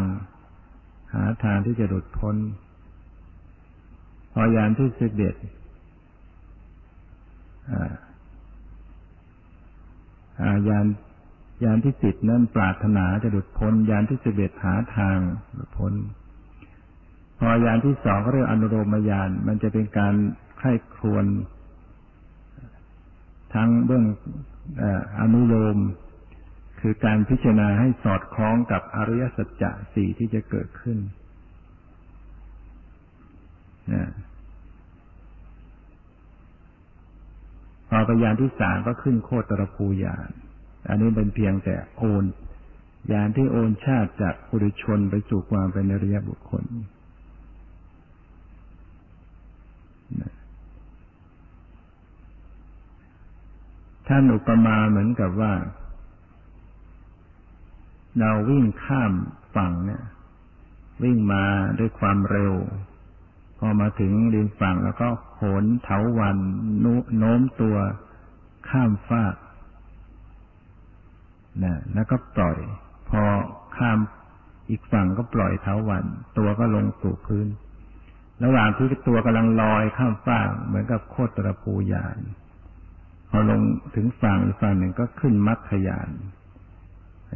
[1.13, 2.35] หาทางที่จะหลุดพ้น
[4.31, 5.35] พอยานที่สิบเอ็ด
[10.69, 10.85] ยาน
[11.63, 15.17] ยานที่สิบนั้นปรารถนาจะหลุดพ้น ยานที่สิบเอ็ดหาทาง
[15.53, 15.93] หลุดพ้น
[17.37, 20.15] พอยานที่สองก็เรียกอนุโลมยาน มันจะเป็นการ
[20.57, 21.25] ไข้ครวน
[23.53, 24.05] ทั้งเบื้อง
[25.19, 25.77] อนุโลม
[26.79, 30.97] คือการพิจารณาให้สอดคล้องกับอริยสัจจะสี่ที่จะเกิดขึ้น
[33.93, 34.09] นะ
[37.89, 40.29] พอปยานที่สามก็ขึ้นโคตรภูยาน
[40.89, 42.23] อันนี้เป็นเพียงแต่โอน
[43.11, 46.63] ยานที่โอนชาติจากปุถุชนไปสู่ความเป็นอริยบุคคล
[54.07, 55.53] ท่านอุปมาเหมือนกับว่า
[58.19, 59.13] เราวิ่งข้าม
[59.55, 60.03] ฝั่งเนี่ย
[61.03, 61.43] วิ่งมา
[61.79, 62.53] ด้วยความเร็ว
[63.59, 66.37] พอมาถึงริมฝั่งแล้วก็โหนเถาวัน
[67.17, 67.77] โน้มตัว
[68.69, 69.35] ข้ามฟาก
[71.63, 72.57] นะแล้วก็ปล่อย
[73.09, 73.21] พอ
[73.77, 73.99] ข้าม
[74.69, 76.05] อีกฝั่งก็ปล่อยเถาวัน
[76.37, 77.47] ตัวก็ลงสู่พื้น
[78.43, 82.17] ระหว่างที่ตัวกำลังลอยข้ามฟากเหมือนกับโคตรภูยาน
[83.29, 83.61] พอลง
[83.95, 86.09] ถึงฝั่งอีกฝั่งหนึ่งก็ขึ้นมัคคยาน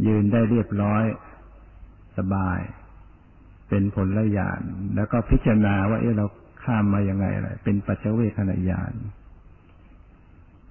[0.07, 1.03] ยืนได้เรียบร้อย
[2.17, 2.59] สบาย
[3.69, 4.61] เป็นผลละญาณ
[4.95, 6.25] แล้วก็พิจารณาว่าเออเรา
[6.63, 8.93] ข้ามมายังไงอะไรเป็นปัจเจเวคขณะญาณ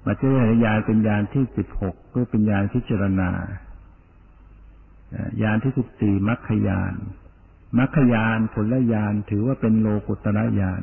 [0.04, 3.30] ปัจเจเวคขณะญาณเป็นญาณที่สิบหกก็เป็นญาณพิจารณา
[5.42, 6.94] ญาณที่สิบสี่มัคคยาน
[7.78, 10.82] มัคคยานผลละญาณถือว่าเป็นโลกุตระญาณ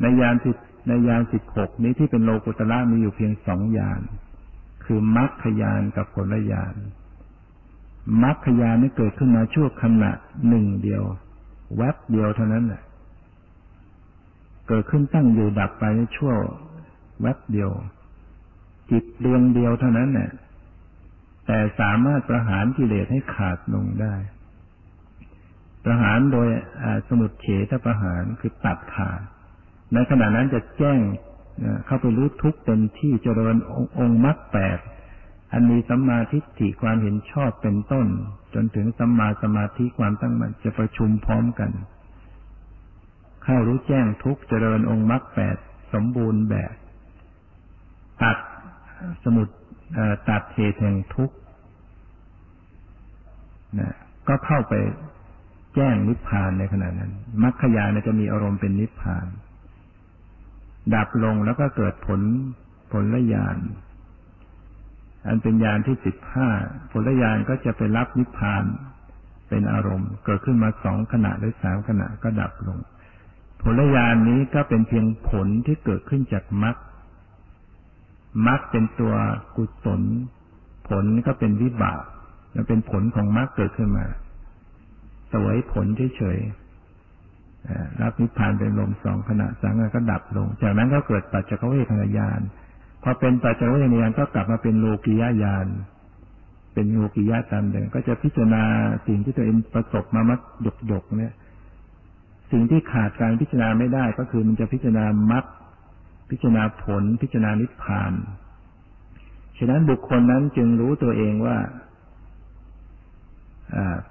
[0.00, 0.56] ในญาณสิบ
[0.88, 4.00] ในญาณสิบหกนี้ที่เป็นโลกุตระมีอยู่เพียงสองญาณ
[4.84, 6.74] คือมัคคยานกับผลละญาณ
[8.22, 10.12] มรรคยานี่เกิดขึ้นมาชั่วขณะ
[10.48, 11.02] หนึ่งเดียว
[11.76, 12.82] แวบเดียวเท่านั้นแหละ
[14.68, 16.32] เกิดขึ้นตั้งอยู่ดับไปในชั่ว
[17.20, 17.70] แวบเดียว
[18.90, 20.30] จิตดวงเดียวเท่านั้นเนี่ย
[21.46, 24.14] แต่สามารถประหารกิเลสให้ขาดลงได้
[25.86, 26.48] ประหารโดย
[27.08, 29.20] สมุดเฉทประหารคือตัดขาด
[29.94, 31.00] ในขณะนั้นจะแจ้ง
[31.86, 33.56] เข้าไปรู้ทุกเต็มที่เจริญ
[33.98, 34.78] องค์มรรคแปด
[35.52, 38.06] อันมีสัมมาทิฏฐิความเห็นชอบเป็นต้น
[38.54, 41.70] จนถึงสัมมาสมาธิความตั้งมั่นจะประชุมพร้อมกัน
[43.44, 45.56] เข้ารู้แจ้งทุกเจริญองค์มรรคแปด
[45.92, 46.74] สมบูรณ์แบบ
[48.22, 48.38] ตัด
[49.24, 49.48] สมุด
[50.30, 51.36] ตัดเหตุแห่งทุกข์
[53.78, 53.94] นะ
[54.28, 54.74] ก็เข้าไป
[55.76, 57.12] แจ้งนิพพานในขณะนั้น
[57.42, 59.26] มรรคยานจะมีอารมณ์เป็นนิพพาน
[60.94, 62.20] ดับลงแล้วก็เกิดผล
[62.92, 63.58] ผลละยาน
[65.26, 66.48] อันเป็นยานที่สิบห้า
[66.92, 68.64] ผลละยานก็จะไปรับนิพพาน
[69.48, 72.78] เป็นอารมณ์ เกิดขึ้นมาสองขณะหรือสามขณะก็ดับลง
[73.62, 76.76] ผลละยานนี้ก็เป็นเพียงผลที่เกิดขึ้นจากมรรค
[78.46, 79.14] มรรคเป็นตัว
[79.56, 80.02] กุศล
[80.88, 82.02] ผลก็เป็นวิบาก
[82.54, 84.06] มันเป็นผลของมรรคเกิดขึ้นมา
[85.32, 92.40] สวยผลเฉยๆรับนิพพานเป็นลมสองขณะสังก็ดับลง จากนั้นก็เกิดปัจจเวทนาญาณ
[93.02, 95.66] พอเป็นปัจจเวทนาญาณก็กลับมาเป็นโลกิยาญาณ
[96.74, 98.62] เป็นโลกิยาตามเดิมก็จะพิจารณา
[99.06, 101.34] สิ่งที่ตัวเองประสบมามัดหยกหยกเนี่ย
[102.52, 105.44] สิ่งที่ขาดการพิจารณาไม่ได้ก็คือมันจะพิจารณามรรค
[106.30, 108.12] พิจารณาผล พิจารณานิพพาน
[109.58, 111.56] ฉะนั้นบุคคลนั้นจึงรู้ตัวเองว่า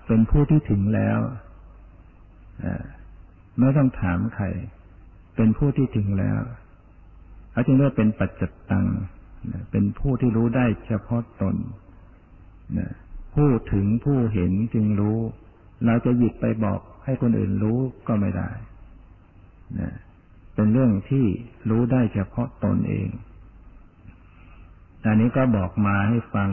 [0.07, 1.19] เป็นผู้ที่ถึงแล้ว
[3.59, 4.45] ไม่ต้องถามใคร
[5.35, 6.39] เป็นผู้ที่ถึงแล้ว
[7.51, 8.87] เขาจึงเรียกเป็นปัจจิตัง
[9.71, 11.55] เป็นผู้ที่รู้ได้เฉพาะตน
[13.35, 15.19] ผู้ถึงผู้เห็นจึงรู้
[15.85, 18.49] เราจะหยิบไปบอกให้คนอื่นรู้ก็ไม่ได้
[20.55, 21.25] เป็นเรื่องที่
[21.69, 23.09] รู้ได้เฉพาะตนเอง
[25.05, 26.49] อันนี้ก็บอกมาให้ฟัง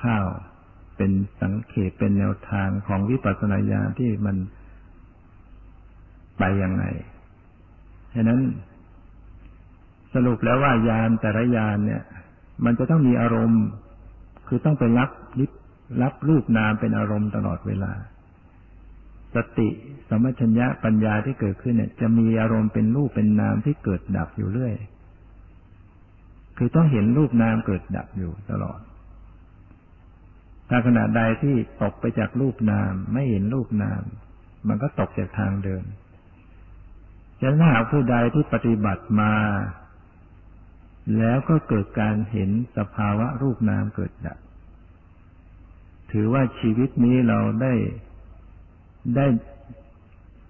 [0.00, 0.55] คร่าวๆ
[0.96, 4.36] เป็นสังเขปเป็นแนวทางของวิปัสสนาญาณที่มัน
[6.38, 6.84] ไปยังไง
[8.14, 8.40] ฉะนั้น
[10.14, 12.02] สรุปแล้วว่ายานแต่ละยานเนี่ย
[12.64, 13.62] มันจะต้องมีอารมณ์
[14.48, 15.10] คือต้องไปรับ
[16.02, 17.92] รับรูปนามเป็นอารมณ์ตลอดเวลา
[19.34, 19.68] สติ
[20.08, 24.74] สมัชัญญะปัญญาที่เกิดขึ้นเนี่ย จะมีอารมณ์เป็นรูปเป็นนามที่เกิดดับอยู่เรื่อย
[26.58, 28.80] คือต้องเห็นรูปนามเกิดดับอยู่ตลอด
[30.68, 34.02] ถ้าขณะใดที่ตกไปจากรูปนาม ไม่เห็นรูปนาม
[34.68, 35.84] มันก็ตกจากทางเดิน
[37.40, 39.34] จะถ้าหากผู้ใดที่ปฏิบัติมา
[41.18, 44.38] แล้วก็เกิดการเห็นสภาวะรูปนามเกิดดับ
[46.12, 47.74] ถือว่าชีวิตนี้เราได้
[49.16, 49.26] ได้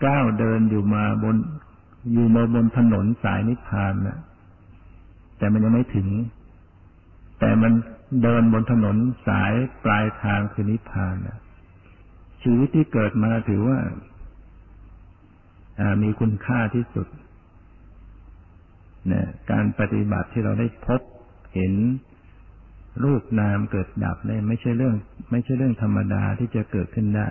[0.04, 1.36] ก้าวเดินอยู่มาบน
[2.12, 4.18] อยู่มาบนถนนสายนิพพานนะ
[5.38, 6.08] แต่มันยังไม่ถึง
[7.38, 7.72] แต่มัน
[8.22, 8.96] เดินบนถนน
[9.26, 9.52] สาย
[9.84, 11.38] ปลายทางคือนิพพานนะ
[12.42, 13.78] ชีวิตที่เกิดมาถือว่า
[16.02, 17.08] มีคุณค่าที่สุด
[19.12, 21.00] นะการปฏิบัติที่เราได้พบ
[21.54, 21.72] เห็น
[23.04, 24.94] รูปนามเกิดดับเนี่ยไม่ใช่เรื่อง
[25.30, 27.28] ไม่ใช่เรื่องธรรมดาที่จะเกิดขึ้นได้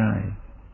[0.00, 0.20] ง่าย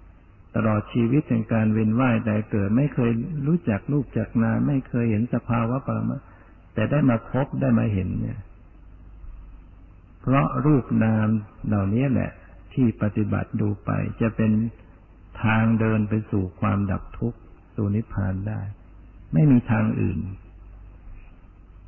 [0.00, 3.10] ๆ ตลอดชีวิตในการเวียนว่ายแต่เกิด ไม่เคย
[3.46, 6.18] รู้จักรูปจักนามไม่เคยเห็นสภาวะปรมา
[6.74, 8.38] แต่ได้มาพบได้มาเห็นเนี่ย
[10.26, 11.28] เพราะรูปนาม
[11.66, 12.30] เหล่านี้แหละ
[12.74, 14.52] ที่ปฏิบัติดูไปจะเป็น
[15.42, 17.38] ทางเดินไปสู่ความดับทุกข์
[17.74, 18.60] สู่นิพพานได้
[19.32, 20.18] ไม่มีทางอื่น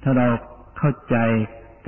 [0.03, 0.29] ถ้าเรา
[0.79, 1.17] เข้าใจ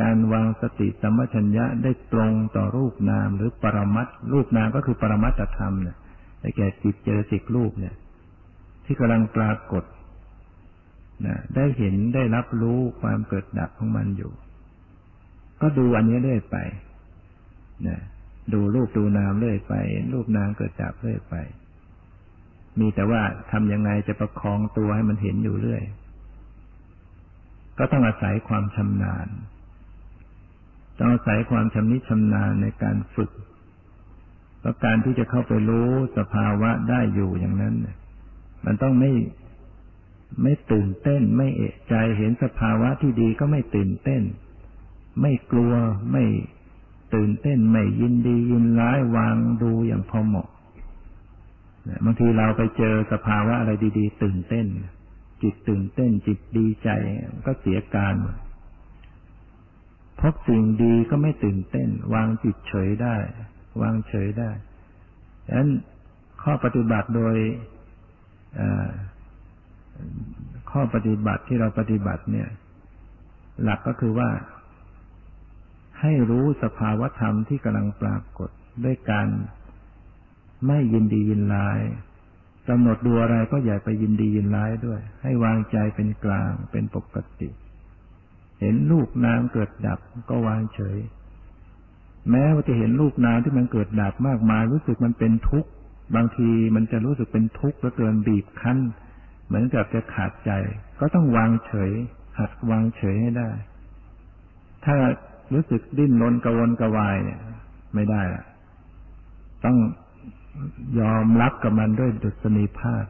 [0.01, 5.97] การวางสติสัมปชัญญะได้ตรงต่อรูปนามหรือปรมัตรูปนามก็คือปรมัตธรรมเนี่ย
[6.41, 7.95] ได้แก่จิตเจสิกรูปเนี่ย
[8.85, 9.85] ที่กำลังปรากฏ
[11.27, 14.33] นะได้เห็นได้รับรู้ความเกิดดับของมันอยู่
[15.61, 16.57] ก็ดูอันนี้เรื่อยไป
[17.89, 18.01] นะ
[18.53, 19.75] ดูรูปดูนามเรื่อยไป
[20.13, 21.35] รูปนามเกิดดับเรื่อยไป
[22.81, 25.83] มีแต่ว่าทำยังไงจะประคองตัวให้มันเห็นอยู่เรื่อย
[27.79, 29.29] ก็ต้องอาศัยความชำนาญ
[30.99, 33.31] ต้องอาศัยความชำนิชำนาญในการฝึก
[34.61, 37.75] เพราะการที่จะเข้าไปรู้สภาวะได้อยู่อย่างนั้น
[38.65, 39.13] มันต้องไม่
[40.43, 44.23] ไม่ตื่นเต้น ไม่เอะใจเห็นสภาวะที่ดีก็ไม่ตื่นเต้น
[45.21, 45.73] ไม่กลัว
[46.13, 46.25] ไม่
[47.15, 50.49] ตื่นเต้นไม่ยินดียินร้ายวางดูอย่างพอเหมาะ
[52.05, 54.67] บางทีเราไปเจอสภาวะอะไรดี ๆ ตื่นเต้น
[55.43, 56.89] จิตตื่นเต้น จิตดีใจ
[57.47, 58.37] ก็เสียการหมด
[60.21, 63.17] พบสิ่งดีก็ไม่ตื่นเต้น วางจิตเฉยได้
[63.83, 64.51] วางเฉยได้
[65.47, 65.71] ดังนั้น
[66.43, 67.37] ข้อปฏิบัติโดย
[70.71, 72.49] ข้อปฏิบัติที่เราปฏิบัติเนี่ย
[73.63, 74.31] หลักก็คือว่า
[76.01, 78.51] ให้รู้สภาวธรรมที่กำลังปรากฏ
[78.85, 79.29] ด้วยการ
[80.67, 81.81] ไม่ยินดียินร้าย
[82.69, 87.49] กำหนดดูอะไรก็อย่าไปยินดียินร้ายด้วย ให้วางใจเป็นกลางเป็นปกติ
[88.61, 90.99] เห็นลูกน้ำเกิดดับก็วางเฉย
[92.31, 95.71] แม้ว่าจะเห็นลูกน้ำที่มันเกิดดับมากมาย รู้สึกมันเป็นทุกข์
[96.17, 98.79] บางทีมันจะรู้สึกเป็นทุกข์แล้วเกินบีบคั้น
[99.47, 100.51] เหมือนกับจะขาดใจ
[101.01, 101.93] ก็ต้องวางเฉย
[102.39, 103.51] หัดวางเฉยให้ได้
[104.85, 104.97] ถ้า
[105.55, 107.41] รู้สึกดิ้นรนกระวนกระวายเนี่ย
[107.95, 108.45] ไม่ได้ละ
[109.65, 109.77] ต้อง
[111.01, 113.05] ยอมรับกับมันด้วยดุษณีภาพ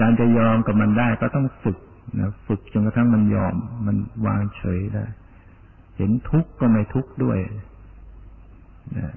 [0.00, 1.78] การจะยอมกับมันได้ก็ต้องฝึก
[2.18, 3.54] นะฝึกจนกระทั่งมันยอม
[3.86, 5.04] มันวางเฉยได้
[5.96, 7.38] เห็นทุกข์ก็ไม่ทุกข์ด้วย
[8.98, 9.14] นะ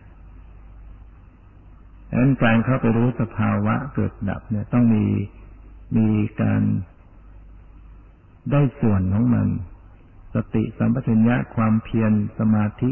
[2.09, 5.05] ดังนั้นการเข้าไปรู้สภาวะเกิดดับ เนี่ย ต้องมี
[5.97, 6.07] มี
[6.41, 6.61] การ
[8.51, 9.47] ได้ส่วนของมัน
[10.35, 12.91] สติสัมปชัญญะความเพียรสมาธิ